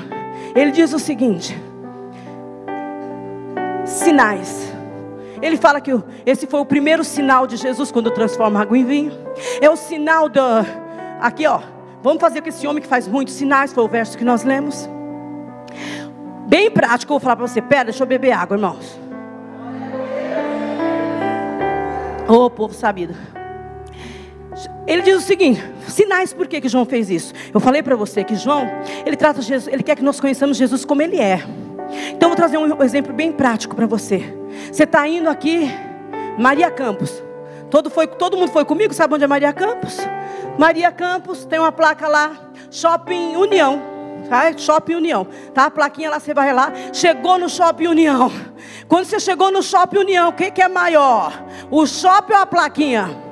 ele 0.55 0.71
diz 0.71 0.93
o 0.93 0.99
seguinte: 1.01 1.61
sinais. 3.85 4.73
Ele 5.43 5.57
fala 5.57 5.81
que 5.81 5.91
esse 6.25 6.47
foi 6.47 6.61
o 6.61 6.65
primeiro 6.65 7.03
sinal 7.03 7.47
de 7.47 7.57
Jesus 7.57 7.91
quando 7.91 8.11
transforma 8.13 8.63
água 8.63 8.79
em 8.79 8.85
vinho. 8.85 9.13
É 9.61 9.69
o 9.69 9.77
sinal 9.77 10.29
da. 10.29 10.65
Aqui, 11.21 11.47
ó. 11.47 11.61
Vamos 12.03 12.21
fazer 12.21 12.41
com 12.41 12.49
esse 12.49 12.65
homem 12.67 12.81
que 12.81 12.89
faz 12.89 13.09
muitos 13.09 13.35
sinais. 13.35 13.73
Foi 13.73 13.83
o 13.83 13.89
verso 13.89 14.17
que 14.17 14.25
nós 14.25 14.45
lemos. 14.45 14.89
Bem 16.47 16.71
prático, 16.71 17.13
eu 17.13 17.15
vou 17.15 17.21
falar 17.21 17.37
para 17.37 17.47
você. 17.47 17.61
Pera, 17.61 17.87
deixa 17.87 18.05
eu 18.05 18.07
beber 18.07 18.31
água, 18.31 18.57
irmãos. 18.57 19.06
Oh, 22.29 22.51
povo 22.51 22.75
sabido. 22.75 23.15
Ele 24.87 25.03
diz 25.03 25.17
o 25.17 25.21
seguinte: 25.21 25.63
sinais 25.89 26.33
por 26.33 26.47
que, 26.47 26.61
que 26.61 26.69
João 26.69 26.85
fez 26.85 27.11
isso? 27.11 27.33
Eu 27.53 27.61
falei 27.61 27.83
para 27.83 27.97
você 27.97 28.23
que 28.23 28.35
João, 28.35 28.67
ele 29.05 29.17
trata 29.17 29.43
Jesus, 29.43 29.73
ele 29.73 29.83
quer 29.83 29.97
que 29.97 30.03
nós 30.03 30.21
conheçamos 30.21 30.57
Jesus 30.57 30.85
como 30.85 31.03
ele 31.03 31.19
é. 31.21 31.43
Então 32.13 32.29
vou 32.29 32.37
trazer 32.37 32.57
um 32.59 32.83
exemplo 32.83 33.13
bem 33.13 33.33
prático 33.33 33.75
para 33.75 33.87
você. 33.87 34.35
Você 34.71 34.85
está 34.85 35.07
indo 35.07 35.29
aqui, 35.29 35.71
Maria 36.39 36.71
Campos. 36.71 37.23
Todo, 37.71 37.91
foi, 37.91 38.07
todo 38.07 38.37
mundo 38.37 38.51
foi 38.51 38.65
comigo, 38.65 38.95
sabe 38.95 39.15
onde 39.15 39.25
é 39.25 39.27
Maria 39.27 39.53
Campos? 39.53 39.99
Maria 40.59 40.91
Campos 40.93 41.45
tem 41.45 41.59
uma 41.59 41.73
placa 41.73 42.07
lá, 42.07 42.33
Shopping 42.71 43.37
União. 43.37 43.96
Tá? 44.29 44.57
Shopping 44.57 44.95
União. 44.95 45.27
Tá? 45.55 45.67
A 45.67 45.71
plaquinha 45.71 46.11
lá, 46.11 46.19
você 46.19 46.35
vai 46.35 46.53
lá. 46.53 46.73
Chegou 46.93 47.39
no 47.39 47.49
Shopping 47.49 47.89
União. 47.89 48.31
Quando 48.89 49.05
você 49.05 49.19
chegou 49.19 49.51
no 49.51 49.63
Shopping 49.63 49.99
União, 49.99 50.29
o 50.29 50.33
que, 50.33 50.51
que 50.51 50.63
é 50.63 50.69
maior? 50.69 51.33
O 51.71 51.87
shopping 51.87 52.33
ou 52.33 52.39
a 52.39 52.47
plaquinha? 52.47 53.27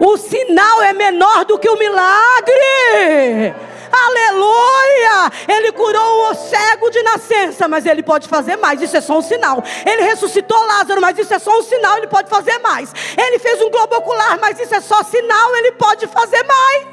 O 0.00 0.16
sinal 0.16 0.82
é 0.82 0.92
menor 0.92 1.44
do 1.44 1.58
que 1.58 1.68
o 1.68 1.78
milagre. 1.78 3.54
Aleluia! 3.92 5.30
Ele 5.48 5.72
curou 5.72 6.30
o 6.30 6.34
cego 6.34 6.90
de 6.90 7.02
nascença, 7.02 7.68
mas 7.68 7.84
ele 7.84 8.02
pode 8.02 8.28
fazer 8.28 8.56
mais. 8.56 8.80
Isso 8.80 8.96
é 8.96 9.00
só 9.00 9.18
um 9.18 9.22
sinal. 9.22 9.62
Ele 9.84 10.02
ressuscitou 10.02 10.58
Lázaro, 10.64 11.00
mas 11.00 11.18
isso 11.18 11.34
é 11.34 11.38
só 11.38 11.58
um 11.58 11.62
sinal. 11.62 11.98
Ele 11.98 12.06
pode 12.06 12.30
fazer 12.30 12.58
mais. 12.58 12.92
Ele 13.16 13.38
fez 13.38 13.60
um 13.60 13.70
globo 13.70 13.96
ocular, 13.96 14.38
mas 14.40 14.58
isso 14.58 14.74
é 14.74 14.80
só 14.80 15.02
sinal. 15.02 15.56
Ele 15.56 15.72
pode 15.72 16.06
fazer 16.06 16.42
mais. 16.44 16.86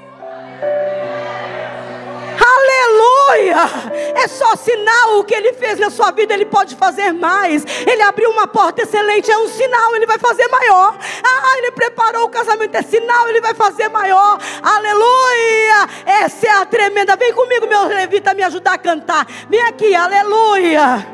Aleluia! 2.40 4.14
É 4.16 4.28
só 4.28 4.56
sinal 4.56 5.20
o 5.20 5.24
que 5.24 5.34
ele 5.34 5.54
fez 5.54 5.80
na 5.80 5.90
sua 5.90 6.12
vida, 6.12 6.34
ele 6.34 6.46
pode 6.46 6.76
fazer 6.76 7.12
mais. 7.12 7.66
Ele 7.86 8.02
abriu 8.02 8.30
uma 8.30 8.48
porta 8.48 8.84
excelente, 8.84 9.32
é 9.32 9.38
um 9.38 9.48
sinal, 9.48 9.96
ele 9.96 10.06
vai 10.06 10.18
fazer 10.18 10.48
maior. 10.48 10.98
Ah, 11.24 11.58
ele 11.58 11.72
preparou 11.72 12.26
o 12.26 12.30
casamento, 12.30 12.76
é 12.76 12.82
sinal, 12.82 13.28
ele 13.28 13.42
vai 13.42 13.54
fazer 13.54 13.90
maior. 13.90 14.40
Aleluia! 14.62 15.90
Essa 16.06 16.48
é 16.48 16.52
a 16.52 16.66
tremenda. 16.66 17.16
Vem 17.16 17.34
comigo, 17.34 17.68
meu 17.68 17.88
levita, 17.88 18.34
me 18.34 18.44
ajudar 18.44 18.74
a 18.74 18.78
cantar. 18.78 19.26
Vem 19.50 19.62
aqui, 19.62 19.96
aleluia! 19.96 21.08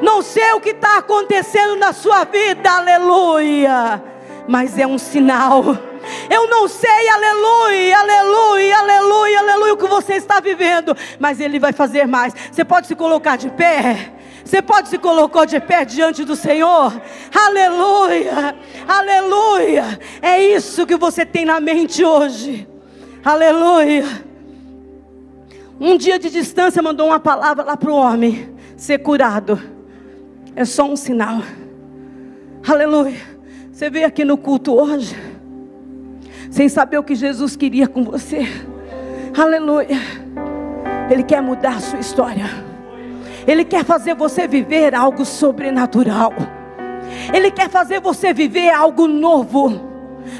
Não 0.00 0.22
sei 0.22 0.52
o 0.52 0.60
que 0.60 0.70
está 0.70 0.98
acontecendo 0.98 1.76
na 1.76 1.92
sua 1.92 2.24
vida, 2.24 2.70
aleluia! 2.70 4.02
Mas 4.46 4.78
é 4.78 4.86
um 4.86 4.98
sinal 4.98 5.87
eu 6.30 6.48
não 6.48 6.68
sei, 6.68 7.08
aleluia, 7.08 7.98
aleluia, 7.98 8.78
aleluia, 8.78 9.38
aleluia, 9.38 9.74
o 9.74 9.76
que 9.76 9.86
você 9.86 10.14
está 10.14 10.40
vivendo, 10.40 10.96
mas 11.18 11.40
Ele 11.40 11.58
vai 11.58 11.72
fazer 11.72 12.06
mais. 12.06 12.34
Você 12.50 12.64
pode 12.64 12.86
se 12.86 12.94
colocar 12.94 13.36
de 13.36 13.50
pé. 13.50 14.12
Você 14.44 14.62
pode 14.62 14.88
se 14.88 14.96
colocar 14.96 15.44
de 15.44 15.60
pé 15.60 15.84
diante 15.84 16.24
do 16.24 16.34
Senhor? 16.34 16.98
Aleluia, 17.34 18.56
aleluia. 18.86 19.98
É 20.22 20.42
isso 20.42 20.86
que 20.86 20.96
você 20.96 21.26
tem 21.26 21.44
na 21.44 21.60
mente 21.60 22.02
hoje. 22.02 22.66
Aleluia. 23.24 24.06
Um 25.78 25.96
dia 25.96 26.18
de 26.18 26.30
distância 26.30 26.82
mandou 26.82 27.08
uma 27.08 27.20
palavra 27.20 27.62
lá 27.62 27.76
para 27.76 27.90
o 27.90 27.94
homem 27.94 28.54
ser 28.76 28.98
curado. 28.98 29.60
É 30.56 30.64
só 30.64 30.84
um 30.84 30.96
sinal. 30.96 31.42
Aleluia. 32.66 33.20
Você 33.70 33.90
veio 33.90 34.06
aqui 34.06 34.24
no 34.24 34.38
culto 34.38 34.74
hoje 34.74 35.27
sem 36.50 36.68
saber 36.68 36.98
o 36.98 37.02
que 37.02 37.14
Jesus 37.14 37.56
queria 37.56 37.88
com 37.88 38.04
você. 38.04 38.46
Aleluia. 39.36 39.98
Ele 41.10 41.22
quer 41.22 41.40
mudar 41.40 41.76
a 41.76 41.80
sua 41.80 41.98
história. 41.98 42.46
Ele 43.46 43.64
quer 43.64 43.84
fazer 43.84 44.14
você 44.14 44.46
viver 44.46 44.94
algo 44.94 45.24
sobrenatural. 45.24 46.34
Ele 47.32 47.50
quer 47.50 47.70
fazer 47.70 48.00
você 48.00 48.32
viver 48.32 48.70
algo 48.70 49.06
novo. 49.06 49.87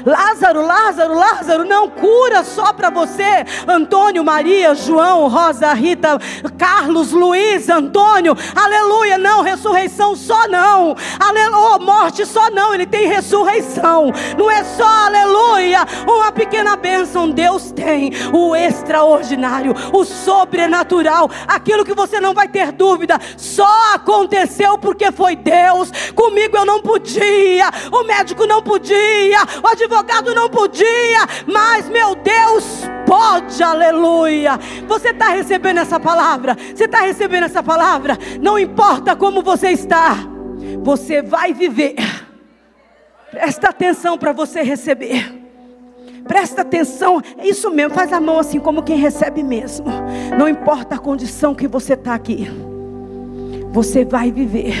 Lázaro, 0.05 0.65
Lázaro, 0.65 1.13
Lázaro, 1.13 1.65
não 1.65 1.89
cura 1.89 2.43
só 2.43 2.73
para 2.73 2.89
você, 2.89 3.45
Antônio, 3.67 4.23
Maria, 4.23 4.75
João, 4.75 5.27
Rosa, 5.27 5.73
Rita, 5.73 6.19
Carlos, 6.57 7.11
Luiz, 7.11 7.69
Antônio, 7.69 8.35
aleluia, 8.55 9.17
não, 9.17 9.41
ressurreição 9.41 10.15
só 10.15 10.47
não, 10.47 10.95
aleluia, 11.19 11.79
morte 11.79 12.25
só 12.25 12.49
não, 12.49 12.73
ele 12.73 12.85
tem 12.85 13.07
ressurreição, 13.07 14.11
não 14.37 14.49
é 14.49 14.63
só, 14.63 14.85
aleluia, 14.85 15.85
uma 16.07 16.31
pequena 16.31 16.75
bênção, 16.75 17.29
Deus 17.29 17.71
tem 17.71 18.11
o 18.33 18.55
extraordinário, 18.55 19.73
o 19.93 20.03
sobrenatural, 20.03 21.29
aquilo 21.47 21.85
que 21.85 21.93
você 21.93 22.19
não 22.19 22.33
vai 22.33 22.47
ter 22.47 22.71
dúvida, 22.71 23.19
só 23.37 23.93
aconteceu 23.93 24.77
porque 24.77 25.11
foi 25.11 25.35
Deus, 25.35 25.91
comigo 26.15 26.57
eu 26.57 26.65
não 26.65 26.81
podia, 26.81 27.69
o 27.91 28.03
médico 28.03 28.45
não 28.45 28.61
podia, 28.61 29.39
o 29.63 29.78
advogado 29.83 30.35
não 30.35 30.49
podia, 30.49 31.19
mas 31.47 31.89
meu 31.89 32.15
Deus 32.15 32.83
pode, 33.05 33.61
aleluia. 33.63 34.59
Você 34.87 35.09
está 35.09 35.29
recebendo 35.29 35.79
essa 35.79 35.99
palavra? 35.99 36.55
Você 36.75 36.85
está 36.85 37.01
recebendo 37.01 37.43
essa 37.43 37.63
palavra? 37.63 38.17
Não 38.41 38.59
importa 38.59 39.15
como 39.15 39.41
você 39.41 39.69
está, 39.69 40.15
você 40.81 41.21
vai 41.21 41.53
viver. 41.53 41.95
Presta 43.31 43.69
atenção 43.69 44.17
para 44.17 44.33
você 44.33 44.61
receber. 44.61 45.37
Presta 46.27 46.61
atenção, 46.61 47.21
é 47.37 47.47
isso 47.47 47.71
mesmo, 47.71 47.95
faz 47.95 48.13
a 48.13 48.19
mão 48.19 48.37
assim 48.37 48.59
como 48.59 48.83
quem 48.83 48.97
recebe 48.97 49.41
mesmo. 49.41 49.87
Não 50.37 50.47
importa 50.47 50.95
a 50.95 50.99
condição 50.99 51.55
que 51.55 51.67
você 51.67 51.93
está 51.93 52.13
aqui, 52.13 52.47
você 53.71 54.05
vai 54.05 54.31
viver 54.31 54.75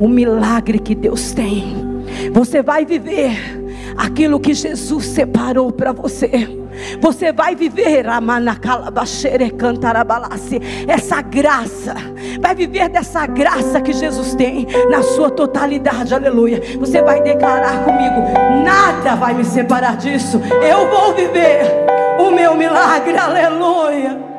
o 0.00 0.08
milagre 0.08 0.78
que 0.78 0.94
Deus 0.94 1.30
tem. 1.32 1.76
Você 2.32 2.62
vai 2.62 2.84
viver 2.84 3.65
aquilo 3.96 4.40
que 4.40 4.54
Jesus 4.54 5.06
separou 5.06 5.72
para 5.72 5.92
você. 5.92 6.48
Você 7.00 7.32
vai 7.32 7.54
viver 7.54 8.04
essa 10.86 11.22
graça, 11.22 11.94
vai 12.40 12.54
viver 12.54 12.88
dessa 12.90 13.26
graça 13.26 13.80
que 13.80 13.92
Jesus 13.92 14.34
tem 14.34 14.66
na 14.90 15.02
sua 15.02 15.30
totalidade, 15.30 16.14
aleluia. 16.14 16.60
Você 16.78 17.00
vai 17.00 17.22
declarar 17.22 17.82
comigo: 17.84 18.22
nada 18.62 19.14
vai 19.16 19.32
me 19.32 19.44
separar 19.44 19.96
disso, 19.96 20.40
eu 20.62 20.90
vou 20.90 21.14
viver 21.14 21.62
o 22.18 22.30
meu 22.30 22.54
milagre, 22.54 23.16
aleluia. 23.16 24.35